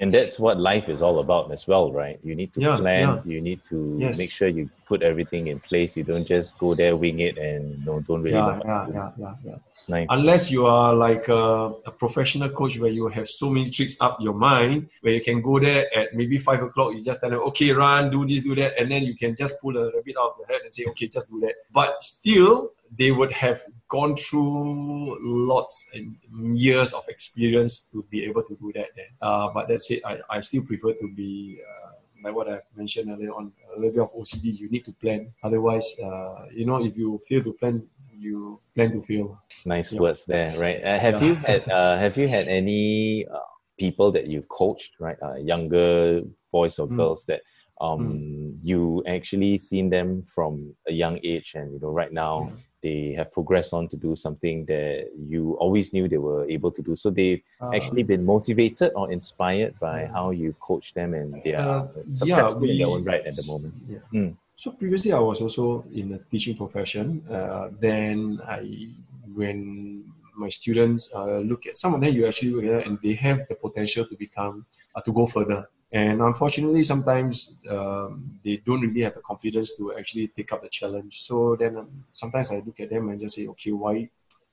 [0.00, 2.18] And that's what life is all about as well, right?
[2.22, 3.00] You need to Yeah, plan.
[3.08, 3.32] yeah.
[3.32, 4.16] You need to Yes.
[4.16, 5.94] make sure you put everything in place.
[5.94, 9.10] You don't just go there, wing it, and you know, don't really Yeah, yeah, yeah,
[9.18, 9.56] yeah, yeah.
[9.88, 10.08] Nice.
[10.10, 14.16] Unless you are like a, a professional coach where you have so many tricks up
[14.20, 17.40] your mind, where you can go there at maybe five o'clock, you just tell them,
[17.48, 20.30] okay, run, do this, do that, and then you can just pull a rabbit out
[20.30, 21.54] of the head and say, okay, just do that.
[21.72, 26.16] But still, they would have gone through lots and
[26.56, 28.88] years of experience to be able to do that.
[28.96, 30.00] Then, uh, but that's it.
[30.06, 31.60] I, I still prefer to be.
[31.60, 31.90] Uh,
[32.22, 34.52] like what I mentioned earlier on, a little bit of OCD.
[34.60, 35.32] You need to plan.
[35.42, 39.40] Otherwise, uh, you know, if you fail to plan, you plan to fail.
[39.64, 40.00] Nice Yeah.
[40.00, 40.84] words there, right?
[40.84, 41.28] Uh, have Yeah.
[41.28, 43.40] you had uh, Have you had any uh,
[43.78, 45.16] people that you've coached, right?
[45.22, 46.20] Uh, younger
[46.52, 46.96] boys or Mm.
[47.00, 47.40] girls that
[47.80, 53.12] um you actually seen them from a young age, and you know right now they
[53.16, 56.96] have progressed on to do something that you always knew they were able to do.
[56.96, 60.12] So they've Uh, actually been motivated or inspired by Yeah.
[60.12, 63.24] how you've coached them, and they Uh, are yeah, successful in their we- own right
[63.26, 63.74] at the moment.
[63.86, 63.98] Yeah.
[64.12, 64.36] Mm.
[64.56, 67.22] So previously, I was also in the teaching profession.
[67.30, 68.88] Uh, then I,
[69.34, 70.04] when
[70.36, 73.46] my students uh, look at some of them, you actually look at and they have
[73.48, 74.64] the potential to become
[74.94, 75.68] uh, to go further.
[75.92, 80.68] And unfortunately, sometimes um, they don't really have the confidence to actually take up the
[80.68, 81.22] challenge.
[81.22, 84.08] So then um, sometimes I look at them and just say, okay, why?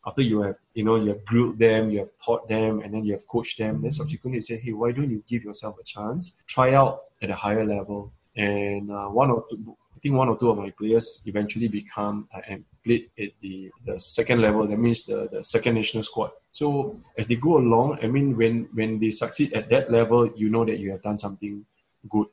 [0.06, 3.04] After you have, you know, you have grilled them, you have taught them, and then
[3.04, 3.82] you have coached them.
[3.82, 6.42] Then subsequently, you say, hey, why don't you give yourself a chance?
[6.48, 8.14] Try out at a higher level.
[8.36, 12.28] And uh, one or two, I think one or two of my players eventually become
[12.32, 14.68] uh, and played at the, the second level.
[14.68, 16.32] That means the, the second national squad.
[16.52, 20.50] So as they go along, I mean, when when they succeed at that level, you
[20.50, 21.66] know that you have done something
[22.08, 22.28] good.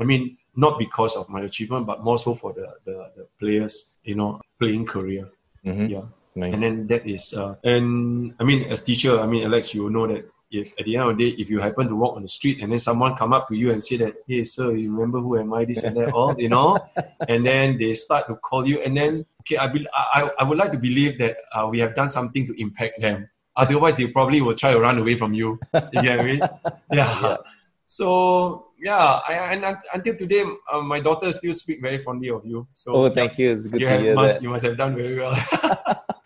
[0.00, 3.92] I mean, not because of my achievement, but more so for the the, the players,
[4.02, 5.28] you know, playing career.
[5.64, 5.90] Mhm.
[5.90, 6.04] Yeah.
[6.34, 6.54] Nice.
[6.54, 10.06] And then that is, uh, and I mean, as teacher, I mean, Alex, you know
[10.06, 12.28] that if at the end of the day, if you happen to walk on the
[12.28, 15.20] street and then someone come up to you and say that, hey, sir, you remember
[15.20, 16.78] who am I, this and that, all, you know,
[17.28, 20.58] and then they start to call you, and then, okay, I, be, I, I would
[20.58, 23.28] like to believe that uh, we have done something to impact them.
[23.56, 25.58] Otherwise, they probably will try to run away from you.
[25.92, 26.40] You get me?
[26.92, 27.20] Yeah.
[27.22, 27.36] Yeah.
[27.84, 32.46] So yeah, I, and un- until today, uh, my daughter still speak very fondly of
[32.46, 32.68] you.
[32.72, 33.50] So oh, thank you.
[33.50, 34.42] It's good you to have, hear must that.
[34.44, 35.34] you must have done very well.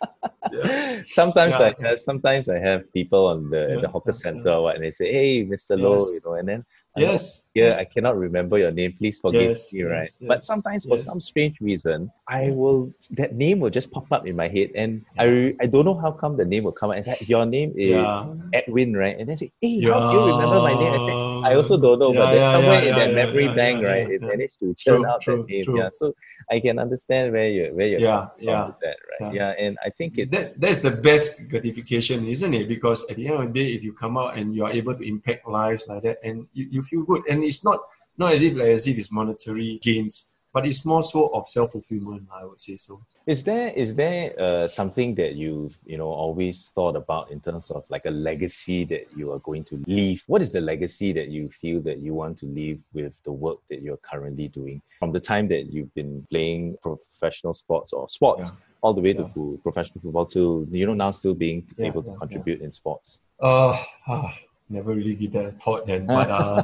[0.64, 1.02] yeah.
[1.06, 1.72] sometimes Yeah.
[1.78, 4.90] I have sometimes I have people on the the hawker center or what, and they
[4.90, 5.78] say, "Hey, Mr.
[5.78, 6.64] Low," you know, and then
[6.96, 7.42] Yes.
[7.54, 7.78] yeah, yes.
[7.80, 8.94] I cannot remember your name.
[8.98, 10.02] Please forgive Yes, me, right?
[10.02, 14.26] yes, But sometimes for some strange reason, I will that name will just pop up
[14.26, 17.02] in my head, and I I don't know how come the name will come out.
[17.02, 18.26] And your name is yeah.
[18.52, 19.18] Edwin, right?
[19.18, 21.98] And then say, "Hey, how do you remember my name?" I, say, I also don't
[21.98, 24.06] know, but Yeah, then yeah, somewhere yeah, in that yeah, memory yeah, bank, yeah, right,
[24.06, 24.28] yeah, it yeah.
[24.28, 25.64] managed to churn True, out true, that name.
[25.64, 25.78] true.
[25.78, 26.14] Yeah, so
[26.50, 29.34] I can understand where you where you're Yeah, coming from yeah, with that, right?
[29.34, 29.34] yeah.
[29.34, 32.68] Yeah, and I think it's That, that's the best gratification, isn't it?
[32.68, 34.94] Because at the end of the day, if you come out and you are able
[34.94, 37.80] to impact lives like that, and you, you feel good, and it's not
[38.18, 41.72] not as if like as if it's monetary gains, but it's more so of self
[41.72, 42.28] fulfillment.
[42.32, 43.00] I would say so.
[43.26, 47.70] Is there is there uh, something that you've you know always thought about in terms
[47.70, 50.22] of like a legacy that you are going to leave?
[50.26, 53.58] What is the legacy that you feel that you want to leave with the work
[53.70, 58.52] that you're currently doing from the time that you've been playing professional sports or sports
[58.82, 59.26] all the way Yeah.
[59.34, 62.70] to professional football to you know now still being Yeah, able to yeah, contribute in
[62.70, 63.20] sports?
[63.40, 63.72] Uh,
[64.06, 64.36] ah,
[64.68, 66.62] never really give that a thought then, but uh,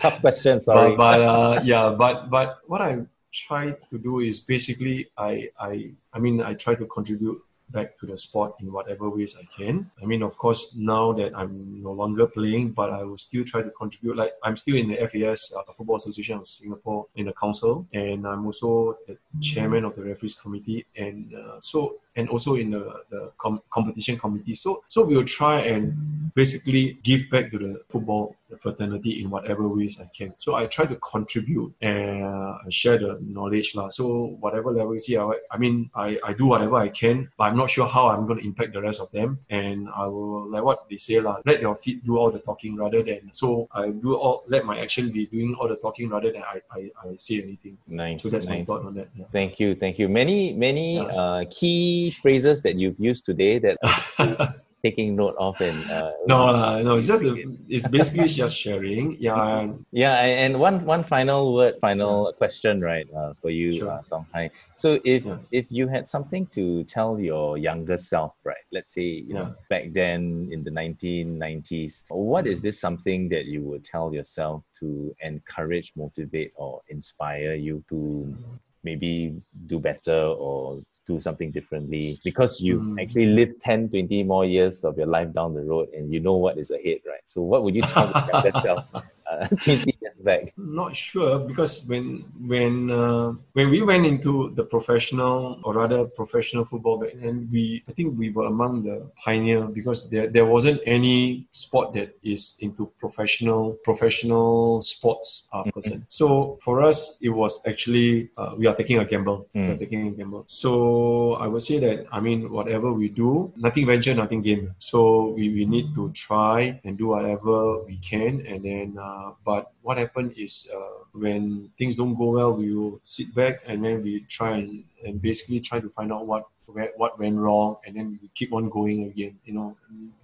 [0.00, 0.96] Tough question, sorry.
[0.96, 2.98] but, but uh, yeah, but but what I
[3.32, 7.40] try to do is basically I I I mean I try to contribute
[7.70, 9.90] back to the sport in whatever ways I can.
[10.00, 13.62] I mean, of course, now that I'm no longer playing, but I will still try
[13.62, 14.16] to contribute.
[14.16, 18.26] Like I'm still in the FAS, uh, Football Association of Singapore, in the council, and
[18.26, 22.84] I'm also the chairman of the referees committee, and uh, so and also in the
[23.10, 24.54] the com- competition committee.
[24.54, 29.66] So so we will try and basically give back to the football fraternity in whatever
[29.66, 30.32] ways I can.
[30.36, 33.88] So I try to contribute and share the knowledge lah.
[33.88, 37.44] So whatever level you see, I, I mean I, I do whatever I can, but
[37.44, 39.38] I'm not sure how I'm going to impact the rest of them.
[39.50, 42.76] And I will like what they say lah, let your feet do all the talking
[42.76, 46.30] rather than so I do all let my action be doing all the talking rather
[46.30, 47.78] than I I, I say anything.
[47.88, 48.66] nice, So that's my nice.
[48.66, 49.08] thought on that.
[49.18, 49.24] Yeah.
[49.32, 50.08] Thank you, thank you.
[50.08, 51.02] Many, many Yeah.
[51.02, 53.76] uh, key phrases that you've used today that
[54.84, 57.32] taking note of and uh, no, lah, no, it's just a,
[57.68, 59.16] it's basically just sharing.
[59.18, 63.90] Yeah, Yeah, and one one final word, final question, right, uh, for you, Sure.
[63.90, 64.50] uh, Tong Hai.
[64.76, 65.38] So if Yeah.
[65.50, 68.66] if you had something to tell your younger self, right?
[68.72, 73.62] Let's say you know, back then in the 1990s, what is this something that you
[73.62, 78.36] would tell yourself to encourage, motivate, or inspire you to
[78.84, 83.02] maybe do better or do something differently because you've Mm.
[83.02, 86.34] actually live 10 20 more years of your life down the road and you know
[86.36, 88.84] what is ahead right so what would you tell the younger self
[89.30, 90.52] uh, 20 years back?
[90.56, 96.64] Not sure because when when uh, when we went into the professional or rather professional
[96.64, 100.80] football back then, we I think we were among the pioneer because there, there wasn't
[100.86, 106.04] any sport that is into professional professional sports uh, person.
[106.08, 109.48] So for us, it was actually uh, we are taking a gamble.
[109.54, 110.44] We are taking a gamble.
[110.46, 114.74] So I would say that I mean whatever we do, nothing venture, nothing gain.
[114.78, 119.13] So we, we need to try and do whatever we can, and then uh,
[119.44, 123.84] but what happened is uh, when things don't go well, we will sit back and
[123.84, 126.44] then we try and, and basically try to find out what
[126.74, 129.34] where, what went wrong, and then we keep on going again.
[129.46, 129.68] You know,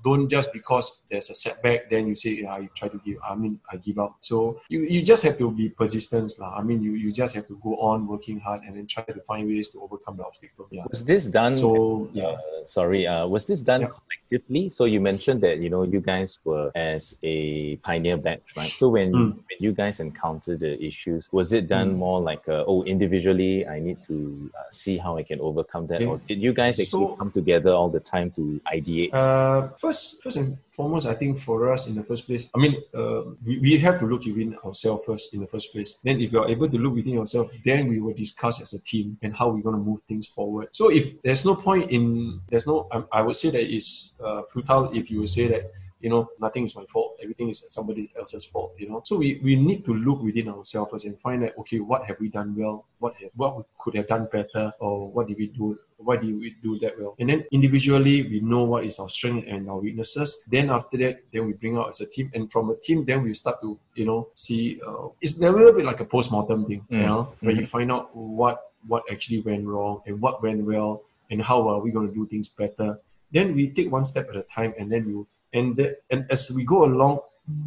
[0.05, 3.17] don't just because there's a setback, then you say, yeah, I try to give.
[3.29, 4.17] I mean, I give up.
[4.21, 6.53] So you, you just have to be persistent, lah.
[6.59, 9.21] I mean, you, you just have to go on working hard and then try to
[9.23, 10.67] find ways to overcome the obstacle.
[10.71, 10.85] Yeah.
[10.91, 11.57] Was this done?
[11.57, 12.25] So yeah.
[12.25, 13.93] uh, sorry, uh, was this done Yeah.
[13.97, 14.71] collectively?
[14.71, 18.73] So you mentioned that you know you guys were as a pioneer batch, right?
[18.81, 19.33] So when Mm.
[19.49, 21.97] when you guys encountered the issues, was it done Mm.
[22.05, 23.67] more like uh, oh individually?
[23.67, 24.17] I need to
[24.59, 26.09] uh, see how I can overcome that, Yeah.
[26.09, 29.13] or did you guys actually So- come together all the time to ideate?
[29.13, 32.77] Uh, first, first and foremost, I think for us in the first place, I mean,
[32.95, 35.99] uh, we, we have to look within ourselves first in the first place.
[36.05, 39.19] Then, if you're able to look within yourself, then we will discuss as a team
[39.23, 40.69] and how we're going to move things forward.
[40.73, 44.43] So, if there's no point in, there's no, I, I would say that it's uh,
[44.53, 47.17] futile if you would say that you know, nothing is my fault.
[47.23, 49.03] Everything is somebody else's fault, you know.
[49.05, 52.19] So we, we need to look within ourselves first and find out, okay, what have
[52.21, 52.87] we done well?
[52.99, 54.73] What have, what we could have done better?
[54.81, 55.79] Or what did we do?
[55.99, 57.15] Why did we do that well?
[57.19, 60.43] And then individually, we know what is our strength and our weaknesses.
[60.51, 62.31] Then after that, then we bring out as a team.
[62.35, 65.73] And from a team, then we start to, you know, see, uh, it's a little
[65.73, 67.07] bit like a post-mortem thing, you Mm.
[67.07, 71.43] know, where you find out what, what actually went wrong and what went well and
[71.43, 72.99] how are we going to do things better.
[73.31, 76.51] Then we take one step at a time and then we and the, and as
[76.51, 77.21] we go along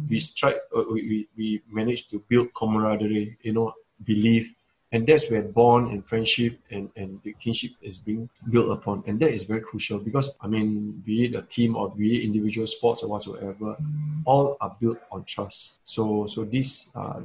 [0.08, 3.72] we strike uh, we, we, we manage to build camaraderie you know
[4.04, 4.54] belief.
[4.92, 9.02] And that's where bond and friendship and, and the kinship is being built upon.
[9.08, 12.24] And that is very crucial because i mean be it a team or be it
[12.24, 13.76] individual sports or whatsoever
[14.24, 15.78] all are built on trust.
[15.84, 17.20] So so this uh,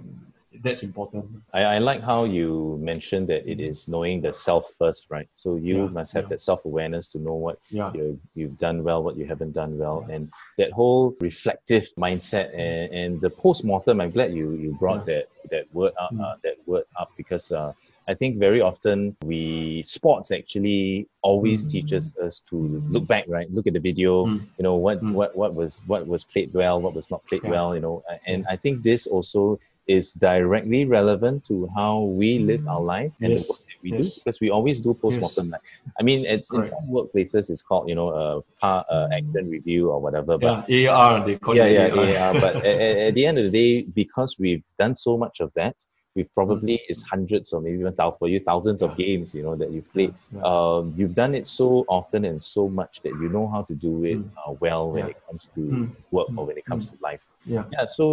[0.61, 5.07] that's important I, I like how you mentioned that it is knowing the self first,
[5.09, 5.27] right?
[5.35, 6.29] So you Yeah, must have yeah.
[6.29, 9.77] that self awareness to know what yeah you, you've done well, what you haven't done
[9.77, 14.01] well, and that whole reflective mindset and, and the post mortem.
[14.01, 16.21] I'm glad you you brought that that word up, Mm.
[16.25, 17.73] uh, that word up because uh,
[18.09, 21.69] I think very often we sports actually always Mm.
[21.75, 22.55] teaches us to
[22.93, 23.47] look back, right?
[23.55, 24.25] Look at the video.
[24.25, 24.39] Mm.
[24.57, 25.13] You know what Mm.
[25.19, 27.53] what what was what was played well, what was not played Yeah.
[27.55, 27.69] well.
[27.75, 27.95] You know,
[28.31, 33.29] and I think this also is directly relevant to how we live our life and
[33.31, 33.45] Yes.
[33.45, 33.99] the work that we Yes.
[34.05, 35.45] do because we always do post mortem.
[35.53, 35.61] Like,
[35.99, 38.25] I mean, it's in some workplaces it's called you know a
[38.61, 40.33] par, uh, action review or whatever.
[40.45, 42.09] But yeah AR they call yeah, it yeah, AR.
[42.17, 42.29] yeah.
[42.43, 45.75] But at at the end of the day, because we've done so much of that,
[46.19, 48.97] we've probably it's hundreds or maybe even for you thousands of Mm.
[49.03, 50.13] Games, you know, that you've played.
[50.35, 50.41] Yeah.
[50.51, 53.93] Um, you've done it so often and so much that you know how to do
[54.11, 54.29] it Mm.
[54.41, 55.11] uh, well when Yeah.
[55.13, 55.87] it comes to Mm.
[56.15, 56.37] work Mm.
[56.37, 57.23] or when it comes to life.
[57.45, 58.03] yeah Yeah, so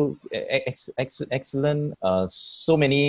[0.70, 1.82] ex- ex- excellent.
[2.08, 3.02] Uh, so many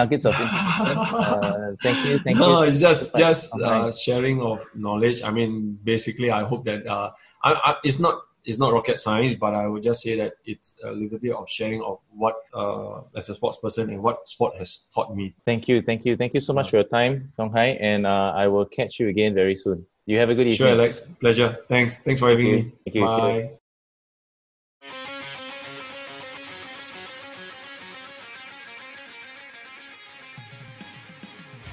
[0.00, 0.98] nuggets of information.
[1.06, 2.42] uh, thank you, thank you.
[2.46, 2.68] no, you.
[2.68, 5.18] it's just just uh, sharing of knowledge.
[5.28, 7.08] I mean, basically, I hope that uh,
[7.48, 10.78] I, I, it's not it's not rocket science, but I would just say that it's
[10.84, 14.56] a little bit of sharing of what uh, as a sports person and what sport
[14.56, 15.34] has taught me.
[15.44, 16.70] Thank you, thank you, thank you so much Yeah.
[16.70, 19.84] for your time, Tong Hai, and uh, I will catch you again very soon.
[20.06, 20.56] You have a good evening.
[20.56, 21.02] Sure, Alex.
[21.20, 21.58] Pleasure.
[21.68, 21.98] Thanks.
[21.98, 22.56] Thanks for having you.
[22.56, 22.72] me.
[22.84, 23.04] Thank you.
[23.04, 23.16] Bye.
[23.18, 23.50] Cheers.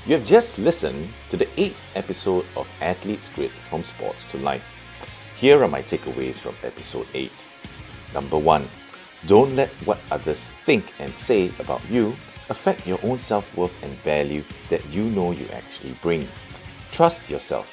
[0.06, 4.64] You have just listened to the eighth episode of Athlete's Grid from Sports to Life.
[5.38, 7.32] Here are my takeaways from episode 8.
[8.12, 8.68] Number 1.
[9.28, 12.16] Don't let what others think and say about you
[12.50, 16.28] affect your own self worth and value that you know you actually bring.
[16.92, 17.72] Trust yourself.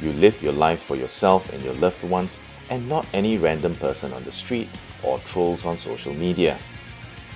[0.00, 2.40] You live your life for yourself and your loved ones
[2.70, 4.70] and not any random person on the street
[5.02, 6.56] or trolls on social media.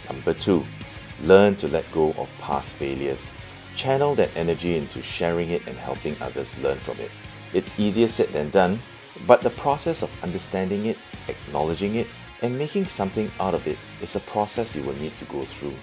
[0.08, 0.64] Number two,
[1.24, 3.30] learn to let go of past failures.
[3.76, 7.10] Channel that energy into sharing it and helping others learn from it.
[7.52, 8.80] It's easier said than done,
[9.26, 10.98] but the process of understanding it,
[11.28, 12.06] acknowledging it,
[12.42, 15.74] and making something out of it is a process you will need to go through.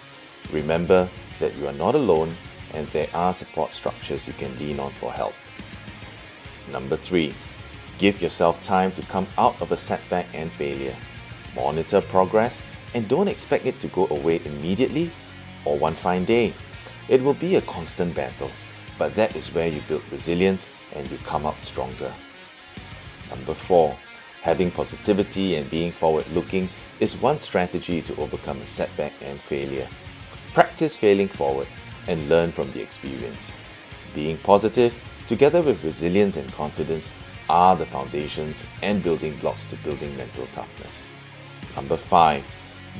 [0.51, 1.09] Remember
[1.39, 2.36] that you are not alone
[2.73, 5.33] and there are support structures you can lean on for help.
[6.71, 7.33] Number three,
[7.97, 10.95] give yourself time to come out of a setback and failure.
[11.55, 12.61] Monitor progress
[12.93, 15.11] and don't expect it to go away immediately
[15.65, 16.53] or one fine day.
[17.07, 18.51] It will be a constant battle,
[18.97, 22.13] but that is where you build resilience and you come out stronger.
[23.30, 23.97] Number four,
[24.41, 26.69] having positivity and being forward looking
[26.99, 29.88] is one strategy to overcome a setback and failure.
[30.53, 31.67] Practice failing forward
[32.07, 33.51] and learn from the experience.
[34.13, 34.93] Being positive,
[35.28, 37.11] together with resilience and confidence,
[37.49, 41.11] are the foundations and building blocks to building mental toughness.
[41.76, 42.43] Number 5.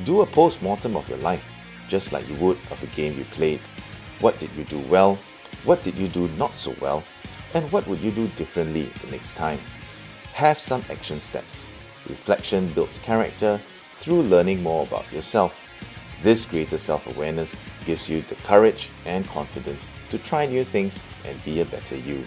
[0.04, 1.48] Do a post mortem of your life,
[1.88, 3.60] just like you would of a game you played.
[4.20, 5.18] What did you do well?
[5.64, 7.02] What did you do not so well?
[7.54, 9.60] And what would you do differently the next time?
[10.36, 11.66] Have some action steps.
[12.10, 13.58] Reflection builds character
[13.96, 15.58] through learning more about yourself.
[16.22, 17.56] This greater self awareness
[17.86, 22.22] gives you the courage and confidence to try new things and be a better you.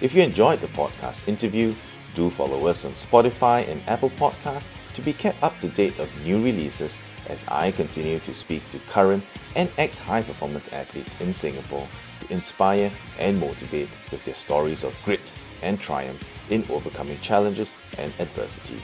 [0.00, 1.74] If you enjoyed the podcast interview,
[2.14, 6.08] do follow us on Spotify and Apple Podcasts to be kept up to date of
[6.24, 9.24] new releases as I continue to speak to current
[9.56, 11.86] and ex high performance athletes in Singapore
[12.20, 18.12] to inspire and motivate with their stories of grit and triumph in overcoming challenges and
[18.18, 18.76] adversity.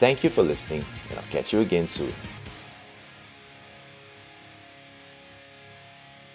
[0.00, 2.12] Thank you for listening, and I'll catch you again soon.